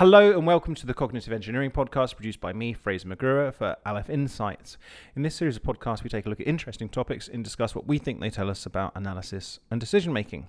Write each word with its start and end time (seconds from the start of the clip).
Hello 0.00 0.32
and 0.32 0.46
welcome 0.46 0.74
to 0.76 0.86
the 0.86 0.94
Cognitive 0.94 1.30
Engineering 1.30 1.70
Podcast 1.70 2.16
produced 2.16 2.40
by 2.40 2.54
me, 2.54 2.72
Fraser 2.72 3.06
McGruer, 3.06 3.52
for 3.52 3.76
Aleph 3.84 4.08
Insights. 4.08 4.78
In 5.14 5.20
this 5.20 5.34
series 5.34 5.56
of 5.56 5.62
podcasts, 5.62 6.02
we 6.02 6.08
take 6.08 6.24
a 6.24 6.30
look 6.30 6.40
at 6.40 6.46
interesting 6.46 6.88
topics 6.88 7.28
and 7.28 7.44
discuss 7.44 7.74
what 7.74 7.86
we 7.86 7.98
think 7.98 8.18
they 8.18 8.30
tell 8.30 8.48
us 8.48 8.64
about 8.64 8.92
analysis 8.96 9.60
and 9.70 9.78
decision 9.78 10.14
making. 10.14 10.48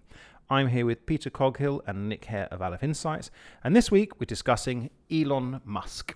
I'm 0.50 0.70
here 0.70 0.86
with 0.86 1.06
Peter 1.06 1.30
Coghill 1.30 1.82
and 1.86 2.08
Nick 2.08 2.24
Hare 2.24 2.48
of 2.50 2.62
Aleph 2.62 2.82
Insights, 2.82 3.30
and 3.62 3.76
this 3.76 3.92
week 3.92 4.22
we're 4.22 4.26
discussing 4.26 4.90
Elon 5.12 5.60
Musk. 5.66 6.16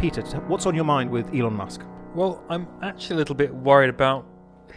Peter, 0.00 0.22
what's 0.48 0.66
on 0.66 0.74
your 0.74 0.82
mind 0.82 1.08
with 1.08 1.32
Elon 1.32 1.54
Musk? 1.54 1.82
Well, 2.16 2.42
I'm 2.48 2.66
actually 2.82 3.14
a 3.14 3.18
little 3.18 3.36
bit 3.36 3.54
worried 3.54 3.90
about 3.90 4.26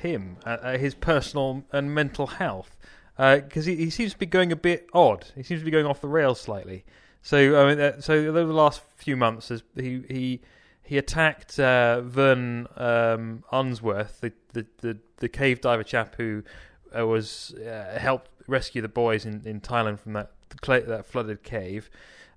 him, 0.04 0.38
uh, 0.46 0.58
uh, 0.62 0.78
his 0.78 0.94
personal 0.94 1.64
and 1.72 1.94
mental 1.94 2.28
health, 2.28 2.78
because 3.18 3.66
he, 3.66 3.76
he 3.76 3.90
seems 3.90 4.14
to 4.14 4.20
be 4.20 4.26
going 4.26 4.52
a 4.52 4.56
bit 4.56 4.88
odd. 4.94 5.26
He 5.36 5.44
seems 5.44 5.62
to 5.62 5.66
be 5.66 5.72
going 5.72 5.86
off 5.86 6.02
the 6.02 6.08
rails 6.08 6.40
slightly. 6.40 6.86
So, 7.22 7.38
I 7.60 7.70
mean, 7.70 7.80
uh, 7.80 8.02
so 8.02 8.14
over 8.14 8.46
the 8.46 8.54
last 8.54 8.82
few 8.98 9.18
months, 9.18 9.52
he 9.76 10.04
he 10.08 10.42
he 10.84 10.98
attacked 10.98 11.58
uh, 11.60 12.02
Vern 12.02 12.68
um, 12.76 13.44
Unsworth, 13.52 14.20
the, 14.20 14.34
the, 14.52 14.66
the, 14.82 14.98
the 15.18 15.30
cave 15.30 15.62
diver 15.62 15.84
chap 15.84 16.16
who 16.18 16.44
uh, 16.98 17.08
was 17.08 17.56
uh, 17.56 17.98
helped 17.98 18.30
rescue 18.48 18.82
the 18.82 18.90
boys 18.90 19.26
in, 19.26 19.42
in 19.46 19.62
Thailand 19.62 20.00
from 20.00 20.14
that 20.14 20.32
that 20.68 21.06
flooded 21.06 21.44
cave. 21.44 21.90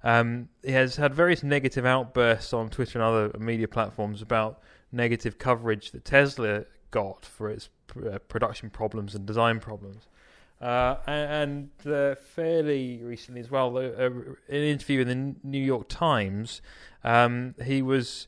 Um, 0.04 0.48
he 0.62 0.72
has 0.72 0.96
had 0.96 1.12
various 1.14 1.42
negative 1.42 1.84
outbursts 1.84 2.52
on 2.52 2.70
Twitter 2.70 2.98
and 2.98 3.04
other 3.04 3.38
media 3.38 3.66
platforms 3.66 4.22
about 4.22 4.60
negative 4.92 5.36
coverage 5.38 5.90
that 5.90 6.04
Tesla 6.04 6.64
got 6.96 7.26
for 7.26 7.50
its 7.50 7.68
uh, 8.10 8.18
production 8.20 8.70
problems 8.70 9.14
and 9.14 9.26
design 9.26 9.60
problems. 9.60 10.08
Uh, 10.62 10.96
and 11.06 11.68
uh, 11.84 12.14
fairly 12.14 13.02
recently 13.02 13.42
as 13.42 13.50
well, 13.50 13.76
uh, 13.76 13.80
in 13.80 14.36
an 14.48 14.62
interview 14.62 15.02
in 15.02 15.08
the 15.08 15.34
New 15.46 15.62
York 15.62 15.88
Times, 15.88 16.62
um, 17.04 17.54
he 17.62 17.82
was 17.82 18.26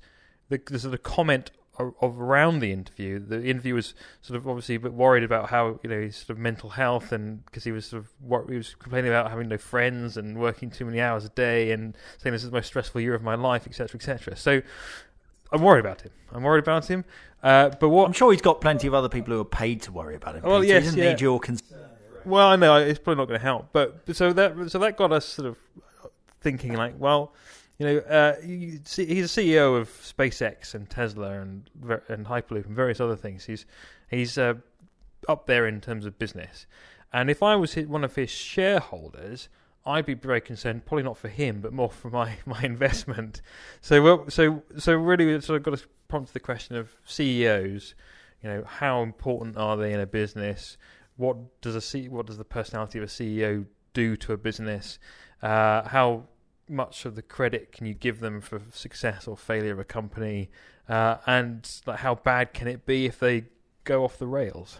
the, 0.51 0.61
the 0.67 0.79
sort 0.79 0.93
of 0.93 1.03
comment 1.03 1.51
of, 1.79 1.95
of 2.03 2.21
around 2.21 2.59
the 2.59 2.71
interview. 2.71 3.19
The 3.19 3.43
interview 3.43 3.75
was 3.75 3.95
sort 4.21 4.37
of 4.37 4.47
obviously 4.47 4.75
a 4.75 4.81
bit 4.81 4.93
worried 4.93 5.25
about 5.25 5.49
how 5.49 5.81
you 5.83 5.89
know 5.89 6.03
his 6.03 6.17
sort 6.17 6.31
of 6.31 6.39
mental 6.39 6.69
health, 6.69 7.11
and 7.13 7.47
because 7.47 7.65
he 7.65 7.73
was 7.73 7.87
sort 7.87 8.05
of 8.05 8.51
he 8.51 8.57
was 8.57 8.75
complaining 8.75 9.11
about 9.11 9.31
having 9.31 9.49
no 9.49 9.57
friends 9.57 10.19
and 10.19 10.39
working 10.39 10.71
too 10.71 10.85
many 10.85 11.01
hours 11.01 11.25
a 11.25 11.31
day, 11.31 11.71
and 11.71 11.97
saying 12.19 12.33
this 12.33 12.45
is 12.45 12.51
the 12.51 12.57
most 12.57 12.67
stressful 12.67 13.01
year 13.01 13.15
of 13.15 13.23
my 13.23 13.37
life, 13.37 13.67
etc., 13.67 13.97
etc. 13.97 14.37
So 14.37 14.61
I'm 15.53 15.63
worried 15.63 15.81
about 15.81 16.03
him. 16.03 16.13
I'm 16.33 16.43
worried 16.43 16.65
about 16.65 16.87
him. 16.87 17.05
Uh, 17.43 17.71
but 17.81 17.89
what 17.89 18.07
I'm 18.07 18.13
sure 18.13 18.33
he's 18.33 18.43
got 18.43 18.61
plenty 18.61 18.87
of 18.87 18.95
other 18.95 19.09
people 19.09 19.33
who 19.35 19.41
are 19.41 19.45
paid 19.45 19.83
to 19.83 19.93
worry 19.93 20.17
about 20.17 20.37
him. 20.37 20.43
Well, 20.43 20.61
Peter. 20.61 20.75
yes, 20.75 20.83
he 20.83 20.87
doesn't 20.87 21.03
yeah. 21.03 21.11
need 21.11 21.21
your 21.21 21.39
concern. 21.39 21.79
Well, 22.25 22.49
I 22.49 22.57
know 22.57 22.77
it's 22.77 22.99
probably 22.99 23.21
not 23.23 23.29
going 23.29 23.41
to 23.41 23.45
help, 23.45 23.69
but 23.73 24.05
but 24.05 24.17
so 24.17 24.33
that 24.33 24.71
so 24.71 24.79
that 24.81 24.97
got 24.97 25.13
us 25.13 25.25
sort 25.25 25.49
of 25.49 25.59
thinking 26.41 26.75
like, 26.75 26.95
well, 26.99 27.33
you 27.79 27.87
know, 27.87 27.99
uh, 27.99 28.35
you 28.45 28.81
see, 28.85 29.07
he's 29.07 29.37
a 29.37 29.41
CEO 29.41 29.79
of 29.79 29.89
SpaceX 29.89 30.75
and 30.75 30.91
Tesla 30.91 31.41
and 31.41 31.71
and 32.09 32.27
Hyperloop 32.27 32.67
and 32.67 32.75
various 32.75 33.01
other 33.01 33.17
things. 33.17 33.45
He's 33.45 33.67
he's 34.11 34.37
uh, 34.37 34.55
up 35.29 35.47
there 35.47 35.67
in 35.67 35.81
terms 35.81 36.05
of 36.05 36.19
business, 36.19 36.67
and 37.13 37.31
if 37.31 37.43
I 37.43 37.55
was 37.55 37.75
one 37.75 38.05
of 38.05 38.17
his 38.17 38.31
shareholders, 38.31 39.49
I'd 39.87 40.07
be 40.07 40.15
very 40.15 40.41
concerned. 40.41 40.85
Probably 40.85 41.05
not 41.05 41.17
for 41.17 41.29
him, 41.29 41.61
but 41.61 41.73
more 41.73 41.91
for 41.91 42.11
my 42.11 42.37
my 42.47 42.63
investment. 42.63 43.43
So 43.81 44.03
well, 44.03 44.31
so 44.31 44.63
so 44.79 44.95
really, 44.95 45.27
we've 45.27 45.45
sort 45.45 45.57
of 45.57 45.63
got 45.63 45.79
to 45.79 45.87
prompt 46.09 46.33
the 46.33 46.41
question 46.41 46.77
of 46.77 46.91
CEOs. 47.07 47.95
You 48.43 48.49
know, 48.51 48.65
how 48.65 49.03
important 49.03 49.57
are 49.57 49.77
they 49.77 49.93
in 49.93 50.01
a 50.01 50.07
business? 50.07 50.77
what 51.19 51.61
does 51.61 51.75
a 51.75 51.81
C, 51.81 52.09
what 52.09 52.27
does 52.27 52.39
the 52.39 52.45
personality 52.45 52.99
of 52.99 53.05
a 53.05 53.09
CEO 53.09 53.67
do 53.93 54.17
to 54.17 54.33
a 54.33 54.37
business? 54.39 54.99
Uh, 55.43 55.87
how 55.87 56.25
much 56.69 57.05
of 57.05 57.17
the 57.17 57.23
credit 57.23 57.73
can 57.73 57.87
you 57.87 57.95
give 57.95 58.21
them 58.21 58.41
for 58.41 58.63
success 58.73 59.27
or 59.27 59.37
failure 59.37 59.73
of 59.73 59.81
a 59.81 59.85
company? 59.85 60.49
Uh, 60.89 61.17
and 61.27 61.69
like, 61.87 61.99
how 61.99 62.15
bad 62.15 62.55
can 62.55 62.69
it 62.69 62.87
be 62.87 63.05
if 63.05 63.19
they 63.19 63.45
go 63.85 64.05
off 64.05 64.17
the 64.17 64.29
rails? 64.29 64.79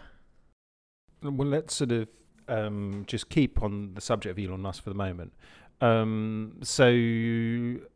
Well, 1.21 1.47
let's 1.47 1.75
sort 1.75 1.91
of 1.91 2.07
um, 2.49 3.03
just 3.07 3.29
keep 3.29 3.61
on 3.61 3.93
the 3.93 4.01
subject 4.01 4.37
of 4.37 4.43
Elon 4.43 4.61
Musk 4.61 4.83
for 4.83 4.89
the 4.89 4.95
moment. 4.95 5.31
Um, 5.81 6.57
so, 6.61 6.85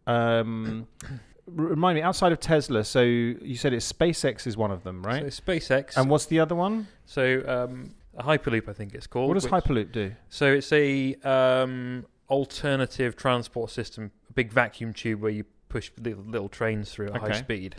um, 0.07 0.87
remind 1.47 1.95
me, 1.97 2.01
outside 2.01 2.31
of 2.31 2.39
Tesla, 2.39 2.83
so 2.83 3.01
you 3.01 3.55
said 3.55 3.73
it's 3.73 3.91
SpaceX 3.91 4.47
is 4.47 4.55
one 4.55 4.71
of 4.71 4.83
them, 4.83 5.03
right? 5.03 5.31
So 5.33 5.41
SpaceX. 5.43 5.97
and 5.97 6.09
what's 6.09 6.25
the 6.27 6.39
other 6.39 6.55
one? 6.55 6.87
so 7.05 7.43
um, 7.47 7.93
Hyperloop, 8.17 8.69
I 8.69 8.73
think 8.73 8.93
it's 8.93 9.07
called. 9.07 9.27
What 9.27 9.33
does 9.35 9.43
which- 9.45 9.53
Hyperloop 9.53 9.91
do? 9.91 10.13
So 10.29 10.51
it's 10.53 10.71
a 10.71 11.15
um, 11.23 12.05
alternative 12.29 13.15
transport 13.15 13.71
system, 13.71 14.11
a 14.29 14.33
big 14.33 14.51
vacuum 14.51 14.93
tube 14.93 15.21
where 15.21 15.31
you 15.31 15.45
push 15.69 15.91
little, 15.99 16.23
little 16.23 16.49
trains 16.49 16.91
through 16.91 17.09
at 17.09 17.21
high 17.21 17.31
speed. 17.33 17.75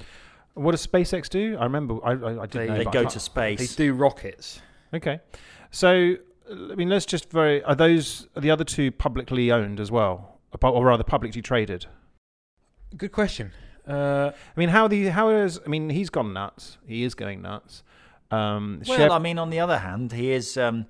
What 0.55 0.73
does 0.73 0.87
SpaceX 0.87 1.29
do? 1.29 1.56
I 1.59 1.65
remember, 1.65 1.99
I, 2.05 2.12
I, 2.12 2.43
I 2.43 2.47
didn't 2.47 2.51
They- 2.51 2.67
know. 2.67 2.79
They 2.79 2.85
go 2.85 3.09
to 3.09 3.21
space. 3.21 3.75
They 3.75 3.87
do 3.87 3.95
rockets. 3.95 4.61
Okay, 4.93 5.19
so 5.73 6.15
I 6.50 6.75
mean, 6.75 6.88
let's 6.88 7.06
just 7.06 7.31
very. 7.31 7.62
Are 7.65 7.75
those 7.75 8.28
are 8.37 8.41
the 8.41 8.50
other 8.50 8.65
two 8.65 8.91
publicly 8.91 9.50
owned 9.50 9.81
as 9.81 9.91
well, 9.91 10.38
or 10.62 10.84
rather 10.84 11.05
publicly 11.05 11.43
traded? 11.43 11.87
Good 12.97 13.12
question. 13.12 13.53
Uh, 13.88 14.31
I 14.34 14.60
mean, 14.60 14.69
how 14.69 14.88
the 14.88 15.09
how 15.09 15.31
is? 15.31 15.60
I 15.65 15.69
mean, 15.69 15.91
he's 15.91 16.10
gone 16.10 16.32
nuts. 16.32 16.78
He 16.87 17.05
is 17.05 17.15
going 17.15 17.43
nuts. 17.43 17.82
Um, 18.31 18.82
well, 18.87 19.12
I 19.12 19.19
mean, 19.19 19.38
on 19.38 19.50
the 19.50 19.60
other 19.60 19.78
hand, 19.78 20.12
he 20.12 20.32
is 20.32 20.56
um, 20.56 20.87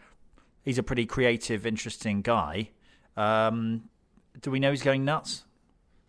he's 0.63 0.79
a 0.79 0.83
pretty 0.83 1.07
creative, 1.07 1.67
interesting 1.67 2.23
guy. 2.23 2.71
Um, 3.17 3.89
do 4.41 4.51
we 4.51 4.59
know 4.59 4.71
he's 4.71 4.83
going 4.83 5.05
nuts? 5.05 5.45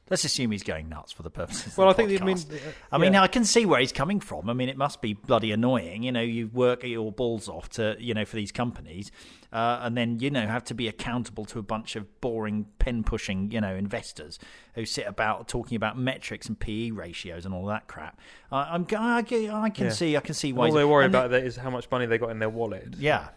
Let's 0.07 0.23
assume 0.23 0.51
he's 0.51 0.61
going 0.61 0.87
nuts 0.87 1.11
for 1.11 1.23
the 1.23 1.31
purposes. 1.31 1.75
well, 1.75 1.87
I 1.87 1.91
of 1.91 1.97
the 1.97 2.03
think 2.05 2.21
I 2.21 2.25
mean, 2.25 2.37
uh, 2.37 2.57
I 2.91 2.97
mean, 2.99 3.13
yeah. 3.13 3.23
I 3.23 3.27
can 3.27 3.43
see 3.43 3.65
where 3.65 3.79
he's 3.79 3.91
coming 3.91 4.19
from. 4.19 4.51
I 4.51 4.53
mean, 4.53 4.69
it 4.69 4.77
must 4.77 5.01
be 5.01 5.13
bloody 5.13 5.51
annoying. 5.51 6.03
You 6.03 6.11
know, 6.11 6.21
you 6.21 6.47
work 6.47 6.83
your 6.83 7.11
balls 7.11 7.49
off 7.49 7.69
to, 7.69 7.95
you 7.99 8.13
know, 8.13 8.23
for 8.23 8.35
these 8.35 8.51
companies, 8.51 9.09
uh, 9.51 9.79
and 9.81 9.97
then 9.97 10.19
you 10.19 10.29
know 10.29 10.45
have 10.45 10.63
to 10.65 10.75
be 10.75 10.87
accountable 10.87 11.43
to 11.45 11.57
a 11.57 11.63
bunch 11.63 11.95
of 11.95 12.21
boring 12.21 12.67
pen 12.77 13.03
pushing, 13.03 13.49
you 13.51 13.59
know, 13.59 13.73
investors 13.75 14.37
who 14.75 14.85
sit 14.85 15.07
about 15.07 15.47
talking 15.47 15.75
about 15.75 15.97
metrics 15.97 16.47
and 16.47 16.59
PE 16.59 16.91
ratios 16.91 17.43
and 17.45 17.55
all 17.55 17.65
that 17.65 17.87
crap. 17.87 18.19
I 18.51 18.75
I'm, 18.75 18.85
I, 18.95 19.23
can- 19.23 19.49
I 19.49 19.69
can 19.69 19.85
Yeah. 19.85 19.91
see, 19.91 20.15
I 20.17 20.19
can 20.19 20.35
see 20.35 20.53
why. 20.53 20.67
all 20.67 20.73
they're 20.73 20.87
worried 20.87 21.05
about 21.07 21.33
is 21.33 21.55
how 21.55 21.71
much 21.71 21.89
money 21.89 22.05
they 22.05 22.19
got 22.19 22.29
in 22.29 22.37
their 22.37 22.49
wallet. 22.49 22.93
yeah. 22.99 23.29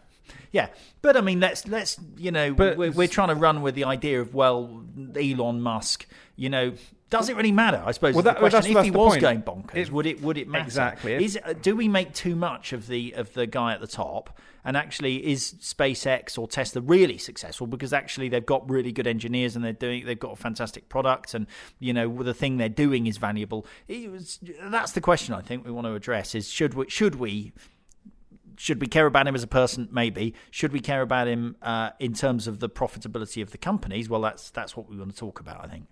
Yeah, 0.52 0.68
but 1.02 1.16
I 1.16 1.20
mean, 1.20 1.40
let's 1.40 1.66
let's 1.68 1.98
you 2.16 2.30
know, 2.30 2.54
But- 2.54 2.76
we're, 2.76 2.90
we're 2.92 3.08
trying 3.08 3.28
to 3.28 3.34
run 3.34 3.62
with 3.62 3.74
the 3.74 3.84
idea 3.84 4.20
of 4.20 4.34
well, 4.34 4.82
Elon 5.16 5.60
Musk. 5.60 6.06
You 6.36 6.48
know, 6.50 6.72
does 7.10 7.28
it 7.28 7.36
really 7.36 7.52
matter? 7.52 7.82
I 7.84 7.90
suppose 7.92 8.14
Well, 8.14 8.22
that- 8.24 8.40
well, 8.40 8.50
question. 8.50 8.52
that's- 8.52 8.64
if 8.66 8.84
he 8.84 8.90
that's 8.90 8.92
the 8.92 8.98
was 8.98 9.12
point. 9.14 9.20
going 9.20 9.42
bonkers, 9.42 9.76
It- 9.86 9.92
would 9.92 10.06
it 10.06 10.22
would 10.22 10.38
it 10.38 10.48
matter? 10.48 10.64
Exactly. 10.64 11.24
Is 11.24 11.38
do 11.62 11.74
we 11.76 11.88
make 11.88 12.12
too 12.14 12.34
much 12.36 12.72
of 12.72 12.86
the 12.86 13.12
of 13.12 13.32
the 13.34 13.46
guy 13.46 13.72
at 13.74 13.80
the 13.80 13.86
top? 13.86 14.38
And 14.64 14.76
actually, 14.76 15.24
is 15.26 15.54
SpaceX 15.62 16.36
or 16.38 16.46
Tesla 16.46 16.82
really 16.82 17.16
successful? 17.16 17.66
Because 17.66 17.94
actually, 17.94 18.28
they've 18.28 18.44
got 18.44 18.68
really 18.68 18.92
good 18.92 19.06
engineers 19.06 19.56
and 19.56 19.64
they're 19.64 19.72
doing 19.72 20.04
they've 20.04 20.18
got 20.18 20.32
a 20.32 20.36
fantastic 20.36 20.88
product, 20.90 21.32
and 21.32 21.46
you 21.78 21.92
know 21.94 22.22
the 22.22 22.34
thing 22.34 22.58
they're 22.58 22.68
doing 22.68 23.06
is 23.06 23.16
valuable. 23.16 23.64
It 23.86 24.10
was, 24.10 24.38
that's 24.64 24.92
the 24.92 25.00
question 25.00 25.32
I 25.34 25.40
think 25.40 25.64
we 25.64 25.70
want 25.70 25.86
to 25.86 25.94
address: 25.94 26.34
is 26.34 26.50
should 26.50 26.74
we 26.74 26.84
should 26.90 27.14
we 27.14 27.52
should 28.58 28.80
we 28.80 28.88
care 28.88 29.06
about 29.06 29.26
him 29.28 29.34
as 29.36 29.42
a 29.44 29.48
person? 29.48 29.88
Maybe. 29.90 30.34
Should 30.50 30.72
we 30.72 30.80
care 30.80 31.00
about 31.00 31.28
him 31.28 31.56
uh, 31.62 31.90
in 32.00 32.12
terms 32.12 32.48
of 32.48 32.58
the 32.58 32.68
profitability 32.68 33.40
of 33.40 33.52
the 33.52 33.58
companies? 33.58 34.08
Well, 34.08 34.20
that's 34.20 34.50
that's 34.50 34.76
what 34.76 34.90
we 34.90 34.98
want 34.98 35.12
to 35.12 35.16
talk 35.16 35.38
about. 35.38 35.64
I 35.64 35.68
think. 35.68 35.86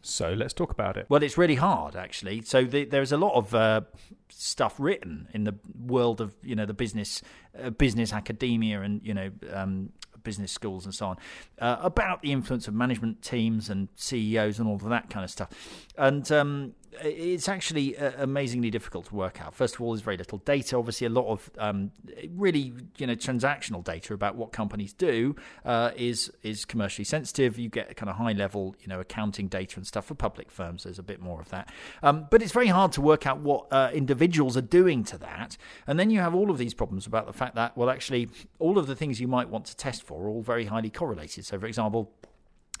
so 0.00 0.32
let's 0.32 0.54
talk 0.54 0.70
about 0.70 0.96
it. 0.96 1.04
Well, 1.10 1.22
it's 1.22 1.36
really 1.36 1.56
hard 1.56 1.94
actually. 1.96 2.40
So 2.42 2.64
the, 2.64 2.86
there's 2.86 3.12
a 3.12 3.18
lot 3.18 3.34
of 3.34 3.54
uh, 3.54 3.82
stuff 4.30 4.76
written 4.78 5.28
in 5.34 5.44
the 5.44 5.54
world 5.78 6.22
of 6.22 6.34
you 6.42 6.56
know 6.56 6.64
the 6.64 6.74
business, 6.74 7.20
uh, 7.62 7.70
business 7.70 8.14
academia, 8.14 8.80
and 8.80 9.02
you 9.04 9.12
know 9.12 9.30
um, 9.52 9.90
business 10.22 10.50
schools 10.50 10.84
and 10.84 10.94
so 10.94 11.06
on 11.06 11.16
uh, 11.60 11.76
about 11.80 12.22
the 12.22 12.32
influence 12.32 12.68
of 12.68 12.74
management 12.74 13.22
teams 13.22 13.70
and 13.70 13.88
CEOs 13.96 14.58
and 14.58 14.68
all 14.68 14.76
of 14.76 14.88
that 14.88 15.10
kind 15.10 15.24
of 15.24 15.30
stuff. 15.30 15.48
And 15.96 16.30
um, 16.32 16.74
it's 17.02 17.48
actually 17.48 17.96
uh, 17.96 18.12
amazingly 18.18 18.70
difficult 18.70 19.06
to 19.06 19.14
work 19.14 19.40
out. 19.40 19.54
First 19.54 19.76
of 19.76 19.80
all, 19.80 19.92
there's 19.92 20.02
very 20.02 20.16
little 20.16 20.38
data. 20.38 20.76
Obviously, 20.76 21.06
a 21.06 21.10
lot 21.10 21.26
of 21.26 21.50
um, 21.58 21.90
really 22.30 22.72
you 22.96 23.06
know 23.06 23.14
transactional 23.14 23.84
data 23.84 24.14
about 24.14 24.36
what 24.36 24.52
companies 24.52 24.92
do 24.92 25.36
uh, 25.64 25.90
is 25.96 26.30
is 26.42 26.64
commercially 26.64 27.04
sensitive. 27.04 27.58
You 27.58 27.68
get 27.68 27.94
kind 27.96 28.10
of 28.10 28.16
high 28.16 28.32
level 28.32 28.74
you 28.80 28.88
know 28.88 29.00
accounting 29.00 29.48
data 29.48 29.76
and 29.76 29.86
stuff 29.86 30.06
for 30.06 30.14
public 30.14 30.50
firms. 30.50 30.84
There's 30.84 30.98
a 30.98 31.02
bit 31.02 31.20
more 31.20 31.40
of 31.40 31.48
that, 31.50 31.70
um, 32.02 32.26
but 32.30 32.42
it's 32.42 32.52
very 32.52 32.68
hard 32.68 32.92
to 32.92 33.00
work 33.00 33.26
out 33.26 33.40
what 33.40 33.66
uh, 33.70 33.90
individuals 33.92 34.56
are 34.56 34.62
doing 34.62 35.04
to 35.04 35.18
that. 35.18 35.56
And 35.86 35.98
then 35.98 36.10
you 36.10 36.20
have 36.20 36.34
all 36.34 36.50
of 36.50 36.58
these 36.58 36.74
problems 36.74 37.06
about 37.06 37.26
the 37.26 37.32
fact 37.32 37.54
that 37.54 37.76
well, 37.76 37.90
actually, 37.90 38.28
all 38.58 38.78
of 38.78 38.86
the 38.86 38.96
things 38.96 39.20
you 39.20 39.28
might 39.28 39.48
want 39.48 39.66
to 39.66 39.76
test 39.76 40.02
for 40.02 40.24
are 40.24 40.28
all 40.28 40.42
very 40.42 40.66
highly 40.66 40.90
correlated. 40.90 41.44
So, 41.44 41.58
for 41.58 41.66
example 41.66 42.12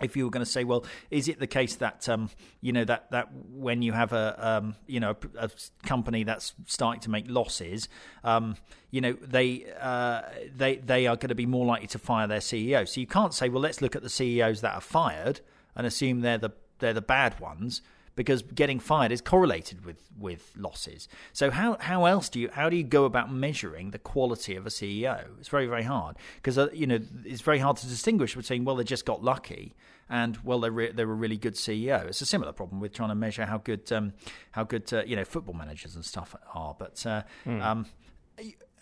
if 0.00 0.16
you 0.16 0.24
were 0.24 0.30
going 0.30 0.44
to 0.44 0.50
say, 0.50 0.64
well, 0.64 0.84
is 1.10 1.28
it 1.28 1.38
the 1.38 1.46
case 1.46 1.76
that 1.76 2.08
um, 2.08 2.30
you 2.60 2.72
know 2.72 2.84
that 2.84 3.10
that 3.10 3.28
when 3.52 3.82
you 3.82 3.92
have 3.92 4.12
a 4.12 4.34
um, 4.38 4.76
you 4.86 5.00
know 5.00 5.16
a, 5.36 5.46
a, 5.46 5.50
company 5.84 6.24
that's 6.24 6.54
starting 6.66 7.00
to 7.02 7.10
make 7.10 7.24
losses, 7.28 7.88
um, 8.24 8.56
you 8.90 9.00
know 9.00 9.12
they 9.14 9.66
uh, 9.80 10.22
they 10.56 10.76
they 10.76 11.06
are 11.06 11.16
going 11.16 11.28
to 11.28 11.34
be 11.34 11.46
more 11.46 11.66
likely 11.66 11.88
to 11.88 11.98
fire 11.98 12.26
their 12.26 12.40
CEO. 12.40 12.88
So 12.88 13.00
you 13.00 13.06
can't 13.06 13.34
say, 13.34 13.48
well, 13.48 13.62
let's 13.62 13.82
look 13.82 13.96
at 13.96 14.02
the 14.02 14.10
CEOs 14.10 14.60
that 14.60 14.74
are 14.74 14.80
fired 14.80 15.40
and 15.74 15.86
assume 15.86 16.20
they're 16.20 16.38
the 16.38 16.50
they're 16.78 16.94
the 16.94 17.02
bad 17.02 17.38
ones 17.40 17.82
because 18.18 18.42
getting 18.42 18.80
fired 18.80 19.12
is 19.12 19.20
correlated 19.20 19.84
with 19.84 20.10
with 20.18 20.52
losses. 20.56 21.06
So 21.32 21.52
how 21.52 21.76
how 21.78 22.04
else 22.04 22.28
do 22.28 22.40
you 22.40 22.50
how 22.52 22.68
do 22.68 22.76
you 22.76 22.82
go 22.82 23.04
about 23.04 23.32
measuring 23.32 23.92
the 23.92 23.98
quality 23.98 24.56
of 24.56 24.66
a 24.66 24.70
CEO? 24.70 25.24
It's 25.38 25.46
very 25.48 25.66
very 25.66 25.84
hard 25.84 26.16
because 26.34 26.58
uh, 26.58 26.68
you 26.72 26.88
know 26.88 26.98
it's 27.24 27.42
very 27.42 27.60
hard 27.60 27.76
to 27.76 27.86
distinguish 27.86 28.34
between 28.34 28.64
well 28.64 28.74
they 28.74 28.82
just 28.82 29.06
got 29.06 29.22
lucky 29.22 29.76
and 30.10 30.36
well 30.38 30.58
they're 30.58 30.72
re- 30.72 30.90
they're 30.90 31.08
a 31.08 31.14
really 31.14 31.36
good 31.36 31.54
CEO. 31.54 32.06
It's 32.08 32.20
a 32.20 32.26
similar 32.26 32.50
problem 32.50 32.80
with 32.80 32.92
trying 32.92 33.10
to 33.10 33.14
measure 33.14 33.46
how 33.46 33.58
good 33.58 33.92
um, 33.92 34.14
how 34.50 34.64
good 34.64 34.92
uh, 34.92 35.04
you 35.06 35.14
know 35.14 35.24
football 35.24 35.54
managers 35.54 35.94
and 35.94 36.04
stuff 36.04 36.34
are, 36.52 36.74
but. 36.76 37.06
Uh, 37.06 37.22
mm. 37.46 37.62
um, 37.62 37.86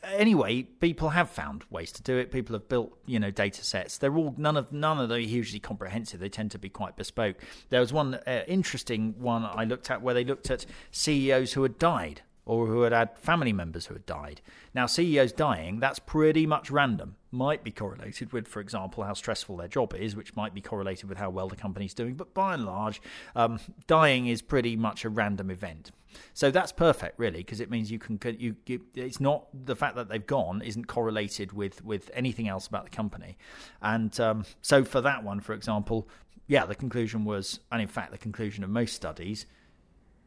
anyway, 0.04 0.62
people 0.62 1.10
have 1.10 1.30
found 1.30 1.64
ways 1.70 1.92
to 1.92 2.02
do 2.02 2.16
it. 2.16 2.30
People 2.30 2.54
have 2.54 2.68
built, 2.68 2.96
you 3.06 3.18
know, 3.18 3.30
data 3.30 3.64
sets. 3.64 3.98
They're 3.98 4.16
all 4.16 4.34
none 4.36 4.56
of 4.56 4.72
none 4.72 4.98
of 4.98 5.08
them 5.08 5.18
are 5.18 5.20
hugely 5.20 5.60
comprehensive. 5.60 6.20
They 6.20 6.28
tend 6.28 6.50
to 6.52 6.58
be 6.58 6.68
quite 6.68 6.96
bespoke. 6.96 7.36
There 7.70 7.80
was 7.80 7.92
one 7.92 8.14
uh, 8.14 8.42
interesting 8.46 9.14
one 9.18 9.44
I 9.44 9.64
looked 9.64 9.90
at 9.90 10.02
where 10.02 10.14
they 10.14 10.24
looked 10.24 10.50
at 10.50 10.66
CEOs 10.90 11.52
who 11.52 11.62
had 11.62 11.78
died 11.78 12.22
or 12.46 12.68
who 12.68 12.82
had 12.82 12.92
had 12.92 13.18
family 13.18 13.52
members 13.52 13.86
who 13.86 13.94
had 13.94 14.06
died. 14.06 14.40
Now, 14.72 14.86
CEOs 14.86 15.32
dying, 15.32 15.80
that's 15.80 15.98
pretty 15.98 16.46
much 16.46 16.70
random. 16.70 17.16
Might 17.32 17.64
be 17.64 17.72
correlated 17.72 18.32
with, 18.32 18.46
for 18.46 18.60
example, 18.60 19.02
how 19.02 19.14
stressful 19.14 19.56
their 19.56 19.66
job 19.66 19.92
is, 19.94 20.14
which 20.14 20.36
might 20.36 20.54
be 20.54 20.60
correlated 20.60 21.08
with 21.08 21.18
how 21.18 21.28
well 21.28 21.48
the 21.48 21.56
company's 21.56 21.92
doing. 21.92 22.14
But 22.14 22.32
by 22.34 22.54
and 22.54 22.64
large, 22.64 23.02
um, 23.34 23.58
dying 23.88 24.28
is 24.28 24.42
pretty 24.42 24.76
much 24.76 25.04
a 25.04 25.08
random 25.08 25.50
event. 25.50 25.90
So 26.34 26.50
that's 26.50 26.72
perfect, 26.72 27.18
really, 27.18 27.38
because 27.38 27.60
it 27.60 27.70
means 27.70 27.90
you 27.90 27.98
can 27.98 28.18
you, 28.38 28.56
you, 28.66 28.82
It's 28.94 29.20
not 29.20 29.46
the 29.52 29.76
fact 29.76 29.96
that 29.96 30.08
they've 30.08 30.26
gone 30.26 30.62
isn't 30.62 30.86
correlated 30.86 31.52
with 31.52 31.84
with 31.84 32.10
anything 32.14 32.48
else 32.48 32.66
about 32.66 32.84
the 32.84 32.90
company, 32.90 33.36
and 33.82 34.18
um, 34.20 34.44
so 34.62 34.84
for 34.84 35.00
that 35.00 35.24
one, 35.24 35.40
for 35.40 35.52
example, 35.54 36.08
yeah, 36.46 36.64
the 36.66 36.74
conclusion 36.74 37.24
was, 37.24 37.60
and 37.72 37.82
in 37.82 37.88
fact, 37.88 38.12
the 38.12 38.18
conclusion 38.18 38.64
of 38.64 38.70
most 38.70 38.94
studies 38.94 39.46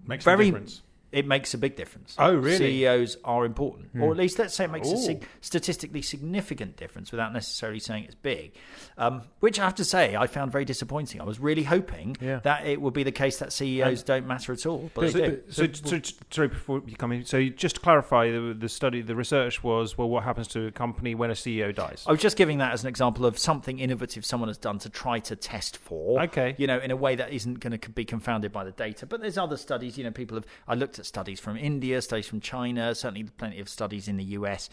makes 0.06 0.24
very, 0.24 0.50
a 0.50 0.52
difference 0.52 0.82
it 1.12 1.26
makes 1.26 1.54
a 1.54 1.58
big 1.58 1.76
difference. 1.76 2.16
Oh, 2.18 2.36
really? 2.36 2.58
CEOs 2.58 3.18
are 3.24 3.46
important, 3.46 3.90
hmm. 3.90 4.04
or 4.04 4.12
at 4.12 4.18
least 4.18 4.40
let's 4.40 4.54
say 4.54 4.66
it 4.66 4.72
makes 4.72 4.90
Ooh. 4.90 4.94
a 4.94 4.98
sig- 4.98 5.28
statistically 5.42 6.02
significant 6.02 6.78
difference 6.78 7.12
without 7.12 7.34
necessarily 7.34 7.80
saying 7.80 8.06
it's 8.06 8.16
big. 8.16 8.54
Um, 8.98 9.24
which 9.40 9.60
I 9.60 9.66
have 9.66 9.76
to 9.76 9.86
say, 9.86 10.16
I 10.16 10.28
found 10.28 10.52
very 10.52 10.66
disappointing. 10.66 11.22
I 11.22 11.24
was 11.24 11.40
really 11.40 11.64
hoping 11.64 12.18
yeah. 12.22 12.40
that 12.44 12.66
it 12.66 12.82
would 12.82 12.94
be 12.94 13.04
the 13.04 13.12
case 13.12 13.38
that 13.40 13.52
CEOs 13.54 14.00
and, 14.00 14.06
don't 14.06 14.28
matter 14.28 14.54
at 14.54 14.66
all, 14.66 14.92
but 14.94 15.12
so, 15.12 15.20
do. 15.20 15.42
So, 15.50 15.68
so, 15.72 16.00
so, 16.00 16.14
sorry, 16.30 16.48
before 16.50 16.82
you 16.86 16.96
come 16.96 17.12
in, 17.12 17.26
so 17.26 17.48
just 17.50 17.76
to 17.76 17.82
clarify, 17.82 18.30
the, 18.30 18.56
the 18.58 18.70
study, 18.70 19.02
the 19.02 19.16
research 19.16 19.64
was, 19.64 19.98
well, 19.98 20.10
what 20.10 20.24
happens 20.24 20.48
to 20.50 20.68
a 20.68 20.72
company 20.72 21.16
when 21.16 21.32
a 21.32 21.34
CEO 21.34 21.74
dies? 21.74 22.04
I 22.08 22.12
was 22.12 22.22
just 22.22 22.38
giving 22.38 22.60
that 22.60 22.74
as 22.74 22.84
an 22.84 22.90
example 22.90 23.26
of 23.26 23.38
something 23.38 23.80
innovative 23.80 24.26
someone 24.26 24.50
has 24.50 24.58
done 24.58 24.80
to 24.80 24.90
try 24.90 25.20
to 25.20 25.36
test 25.36 25.78
for. 25.78 26.22
Okay. 26.24 26.56
You 26.58 26.68
know, 26.68 26.80
in 26.80 26.92
a 26.92 26.96
way 26.96 27.16
that 27.16 27.32
isn't 27.32 27.60
going 27.60 27.78
to 27.78 27.90
be 27.90 28.06
confounded 28.06 28.52
by 28.52 28.64
the 28.64 28.72
data. 28.72 29.06
But 29.06 29.22
there's 29.22 29.38
other 29.38 29.58
studies. 29.58 29.98
You 29.98 30.04
know, 30.04 30.12
people 30.12 30.38
have. 30.38 30.46
I 30.68 30.76
looked 30.76 30.99
at 31.00 31.06
studies 31.06 31.40
from 31.40 31.58
India, 31.58 32.02
studies 32.02 32.28
from 32.28 32.40
China, 32.40 32.94
certainly 32.94 33.24
plenty 33.24 33.60
of 33.60 33.70
studies 33.70 34.08
in 34.08 34.18
the 34.18 34.24
US. 34.26 34.70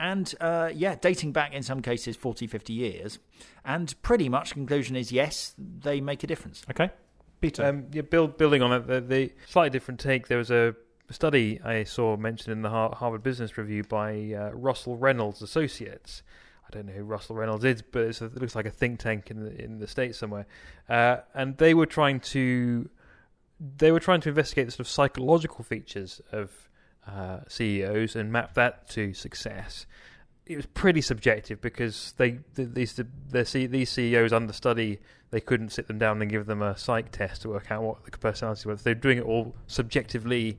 And 0.00 0.32
uh, 0.40 0.70
yeah, 0.74 0.94
dating 0.94 1.32
back 1.32 1.54
in 1.54 1.62
some 1.62 1.82
cases 1.82 2.16
40, 2.16 2.46
50 2.46 2.72
years. 2.72 3.18
And 3.64 4.00
pretty 4.02 4.28
much 4.28 4.52
conclusion 4.52 4.96
is 4.96 5.10
yes, 5.10 5.54
they 5.58 6.00
make 6.00 6.22
a 6.22 6.26
difference. 6.26 6.62
Okay. 6.70 6.90
Peter. 7.40 7.64
Um, 7.64 7.86
yeah, 7.92 8.02
build, 8.02 8.36
building 8.36 8.62
on 8.62 8.72
it, 8.72 8.86
the, 8.86 9.00
the, 9.00 9.32
slightly 9.46 9.70
different 9.70 10.00
take, 10.00 10.28
there 10.28 10.38
was 10.38 10.50
a 10.50 10.74
study 11.10 11.60
I 11.64 11.84
saw 11.84 12.16
mentioned 12.16 12.52
in 12.52 12.62
the 12.62 12.70
Harvard 12.70 13.22
Business 13.22 13.56
Review 13.56 13.84
by 13.84 14.34
uh, 14.34 14.50
Russell 14.52 14.96
Reynolds 14.96 15.42
Associates. 15.42 16.22
I 16.66 16.76
don't 16.76 16.86
know 16.86 16.92
who 16.92 17.04
Russell 17.04 17.36
Reynolds 17.36 17.64
is, 17.64 17.82
but 17.82 18.20
a, 18.20 18.26
it 18.26 18.40
looks 18.40 18.54
like 18.54 18.66
a 18.66 18.70
think 18.70 19.00
tank 19.00 19.30
in 19.30 19.42
the 19.42 19.62
in 19.64 19.78
the 19.78 19.86
states 19.86 20.18
somewhere. 20.18 20.46
Uh, 20.88 21.18
and 21.34 21.56
they 21.56 21.72
were 21.72 21.86
trying 21.86 22.20
to 22.20 22.90
they 23.60 23.90
were 23.92 24.00
trying 24.00 24.20
to 24.22 24.28
investigate 24.28 24.66
the 24.66 24.72
sort 24.72 24.80
of 24.80 24.88
psychological 24.88 25.64
features 25.64 26.20
of 26.32 26.68
uh, 27.06 27.40
CEOs 27.48 28.16
and 28.16 28.30
map 28.30 28.54
that 28.54 28.88
to 28.90 29.12
success. 29.14 29.86
It 30.46 30.56
was 30.56 30.66
pretty 30.66 31.00
subjective 31.00 31.60
because 31.60 32.14
they 32.16 32.38
these 32.54 32.94
the, 32.94 33.06
these 33.66 33.90
CEOs 33.90 34.32
under 34.32 34.52
study 34.52 34.98
they 35.30 35.40
couldn't 35.40 35.70
sit 35.70 35.88
them 35.88 35.98
down 35.98 36.22
and 36.22 36.30
give 36.30 36.46
them 36.46 36.62
a 36.62 36.76
psych 36.76 37.12
test 37.12 37.42
to 37.42 37.50
work 37.50 37.70
out 37.70 37.82
what 37.82 38.04
the 38.04 38.10
personality 38.16 38.68
was. 38.68 38.82
They're 38.82 38.94
doing 38.94 39.18
it 39.18 39.24
all 39.24 39.54
subjectively, 39.66 40.58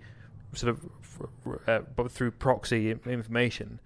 sort 0.54 0.78
of 0.78 1.60
uh, 1.68 2.07
through 2.07 2.31
proxy 2.31 2.92
information, 2.92 3.80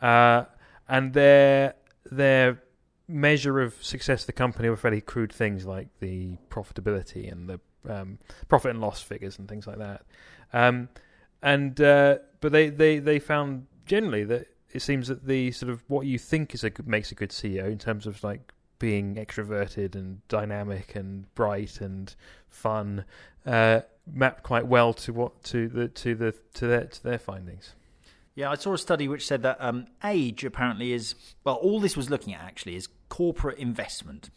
uh, 0.00 0.44
and 0.88 1.12
their 1.12 1.74
their 2.10 2.62
measure 3.08 3.60
of 3.60 3.74
success 3.82 4.22
of 4.22 4.26
the 4.26 4.32
company 4.32 4.68
were 4.68 4.76
fairly 4.76 5.00
crude 5.00 5.32
things 5.32 5.64
like 5.64 5.88
the 6.00 6.36
profitability 6.50 7.30
and 7.30 7.48
the 7.48 7.60
um, 7.88 8.18
profit 8.48 8.70
and 8.70 8.80
loss 8.80 9.00
figures 9.00 9.38
and 9.38 9.48
things 9.48 9.66
like 9.66 9.78
that. 9.78 10.02
Um, 10.52 10.88
and 11.42 11.80
uh, 11.80 12.18
but 12.40 12.52
they, 12.52 12.68
they, 12.68 12.98
they 12.98 13.18
found 13.18 13.66
generally 13.86 14.24
that 14.24 14.48
it 14.70 14.82
seems 14.82 15.08
that 15.08 15.26
the 15.26 15.50
sort 15.52 15.70
of 15.70 15.82
what 15.88 16.06
you 16.06 16.18
think 16.18 16.54
is 16.54 16.64
a 16.64 16.70
makes 16.84 17.10
a 17.10 17.14
good 17.14 17.30
CEO 17.30 17.70
in 17.70 17.78
terms 17.78 18.06
of 18.06 18.22
like 18.22 18.52
being 18.78 19.16
extroverted 19.16 19.94
and 19.94 20.26
dynamic 20.28 20.94
and 20.94 21.32
bright 21.34 21.80
and 21.80 22.14
fun 22.48 23.04
uh, 23.46 23.80
mapped 24.12 24.42
quite 24.42 24.66
well 24.66 24.92
to 24.92 25.12
what 25.12 25.42
to 25.44 25.68
the 25.68 25.88
to 25.88 26.14
the 26.14 26.34
to 26.54 26.66
their 26.66 26.84
to 26.84 27.02
their 27.02 27.18
findings. 27.18 27.74
Yeah, 28.34 28.50
I 28.50 28.54
saw 28.54 28.74
a 28.74 28.78
study 28.78 29.08
which 29.08 29.26
said 29.26 29.42
that 29.42 29.56
um, 29.58 29.86
age 30.04 30.44
apparently 30.44 30.92
is 30.92 31.14
well. 31.44 31.56
All 31.56 31.80
this 31.80 31.96
was 31.96 32.08
looking 32.08 32.34
at 32.34 32.40
actually 32.40 32.76
is 32.76 32.88
corporate 33.08 33.58
investment. 33.58 34.30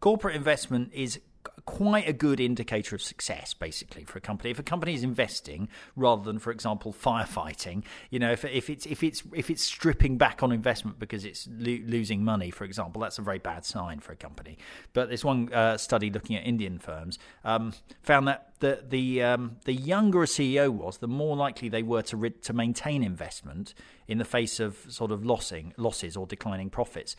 Corporate 0.00 0.34
investment 0.34 0.92
is 0.92 1.20
quite 1.64 2.08
a 2.08 2.12
good 2.12 2.40
indicator 2.40 2.96
of 2.96 3.02
success, 3.02 3.54
basically, 3.54 4.04
for 4.04 4.18
a 4.18 4.20
company. 4.20 4.50
If 4.50 4.58
a 4.58 4.62
company 4.62 4.94
is 4.94 5.02
investing 5.02 5.68
rather 5.96 6.22
than, 6.22 6.38
for 6.38 6.50
example, 6.50 6.92
firefighting, 6.92 7.84
you 8.10 8.18
know, 8.18 8.32
if, 8.32 8.44
if 8.44 8.68
it's 8.68 8.86
if 8.86 9.02
it's 9.02 9.22
if 9.32 9.50
it's 9.50 9.62
stripping 9.62 10.18
back 10.18 10.42
on 10.42 10.52
investment 10.52 10.98
because 10.98 11.24
it's 11.24 11.48
lo- 11.50 11.78
losing 11.86 12.24
money, 12.24 12.50
for 12.50 12.64
example, 12.64 13.00
that's 13.00 13.18
a 13.18 13.22
very 13.22 13.38
bad 13.38 13.64
sign 13.64 14.00
for 14.00 14.12
a 14.12 14.16
company. 14.16 14.58
But 14.92 15.08
this 15.08 15.24
one 15.24 15.52
uh, 15.52 15.76
study 15.78 16.10
looking 16.10 16.36
at 16.36 16.44
Indian 16.44 16.78
firms 16.78 17.18
um, 17.44 17.72
found 18.02 18.28
that 18.28 18.52
the 18.60 18.84
the 18.88 19.22
um, 19.22 19.56
the 19.64 19.74
younger 19.74 20.22
a 20.22 20.26
CEO 20.26 20.70
was, 20.70 20.98
the 20.98 21.08
more 21.08 21.36
likely 21.36 21.68
they 21.68 21.82
were 21.82 22.02
to 22.02 22.30
to 22.30 22.52
maintain 22.52 23.02
investment 23.02 23.74
in 24.08 24.18
the 24.18 24.24
face 24.24 24.58
of 24.60 24.76
sort 24.88 25.10
of 25.10 25.24
losing 25.24 25.72
losses 25.76 26.16
or 26.16 26.26
declining 26.26 26.70
profits 26.70 27.16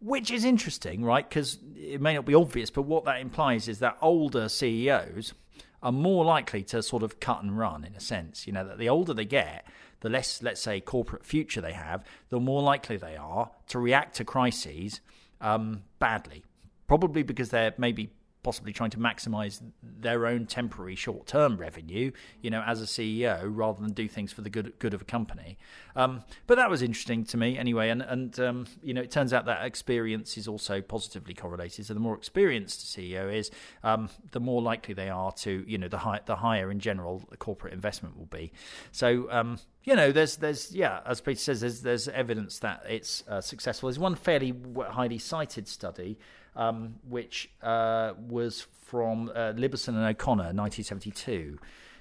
which 0.00 0.30
is 0.30 0.44
interesting, 0.44 1.04
right? 1.04 1.28
Because 1.28 1.58
it 1.76 2.00
may 2.00 2.14
not 2.14 2.26
be 2.26 2.34
obvious, 2.34 2.70
but 2.70 2.82
what 2.82 3.04
that 3.04 3.20
implies 3.20 3.68
is 3.68 3.78
that 3.78 3.96
older 4.00 4.48
CEOs 4.48 5.34
are 5.82 5.92
more 5.92 6.24
likely 6.24 6.62
to 6.64 6.82
sort 6.82 7.02
of 7.02 7.20
cut 7.20 7.42
and 7.42 7.58
run 7.58 7.84
in 7.84 7.94
a 7.94 8.00
sense. 8.00 8.46
You 8.46 8.52
know, 8.52 8.66
that 8.66 8.78
the 8.78 8.88
older 8.88 9.14
they 9.14 9.24
get, 9.24 9.66
the 10.00 10.08
less, 10.08 10.42
let's 10.42 10.60
say, 10.60 10.80
corporate 10.80 11.24
future 11.24 11.60
they 11.60 11.72
have, 11.72 12.04
the 12.28 12.40
more 12.40 12.62
likely 12.62 12.96
they 12.96 13.16
are 13.16 13.50
to 13.68 13.78
react 13.78 14.16
to 14.16 14.24
crises 14.24 15.00
um, 15.40 15.82
badly. 15.98 16.44
Probably 16.86 17.22
because 17.22 17.50
they're 17.50 17.74
maybe 17.78 18.10
possibly 18.46 18.72
trying 18.72 18.90
to 18.90 18.98
maximize 18.98 19.60
their 19.82 20.24
own 20.24 20.46
temporary 20.46 20.94
short 20.94 21.26
term 21.26 21.56
revenue, 21.56 22.12
you 22.42 22.48
know, 22.48 22.62
as 22.64 22.80
a 22.80 22.84
CEO 22.84 23.42
rather 23.44 23.82
than 23.82 23.92
do 23.92 24.06
things 24.06 24.32
for 24.32 24.40
the 24.42 24.48
good 24.48 24.72
good 24.78 24.94
of 24.94 25.02
a 25.02 25.04
company. 25.04 25.58
Um, 25.96 26.22
but 26.46 26.54
that 26.54 26.70
was 26.70 26.80
interesting 26.80 27.24
to 27.24 27.36
me 27.36 27.58
anyway, 27.58 27.88
and 27.88 28.02
and 28.02 28.38
um, 28.38 28.66
you 28.84 28.94
know, 28.94 29.00
it 29.00 29.10
turns 29.10 29.32
out 29.32 29.46
that 29.46 29.64
experience 29.64 30.38
is 30.38 30.46
also 30.46 30.80
positively 30.80 31.34
correlated. 31.34 31.86
So 31.86 31.94
the 31.94 31.98
more 31.98 32.14
experienced 32.14 32.84
a 32.84 33.00
CEO 33.00 33.34
is, 33.34 33.50
um, 33.82 34.10
the 34.30 34.38
more 34.38 34.62
likely 34.62 34.94
they 34.94 35.10
are 35.10 35.32
to, 35.32 35.64
you 35.66 35.76
know, 35.76 35.88
the 35.88 35.98
high, 35.98 36.20
the 36.24 36.36
higher 36.36 36.70
in 36.70 36.78
general 36.78 37.24
the 37.28 37.36
corporate 37.36 37.72
investment 37.72 38.16
will 38.16 38.26
be. 38.26 38.52
So 38.92 39.26
um, 39.32 39.58
you 39.82 39.96
know, 39.96 40.12
there's 40.12 40.36
there's 40.36 40.70
yeah, 40.70 41.00
as 41.04 41.20
Peter 41.20 41.40
says, 41.40 41.62
there's 41.62 41.80
there's 41.80 42.06
evidence 42.06 42.60
that 42.60 42.84
it's 42.88 43.24
uh, 43.26 43.40
successful. 43.40 43.88
There's 43.88 43.98
one 43.98 44.14
fairly 44.14 44.54
highly 44.90 45.18
cited 45.18 45.66
study 45.66 46.16
um, 46.56 46.96
which 47.08 47.50
uh, 47.62 48.14
was 48.18 48.66
from 48.84 49.30
uh, 49.34 49.52
Lieberson 49.52 49.88
and 49.88 50.04
O'Connor, 50.06 50.52
1972. 50.54 51.58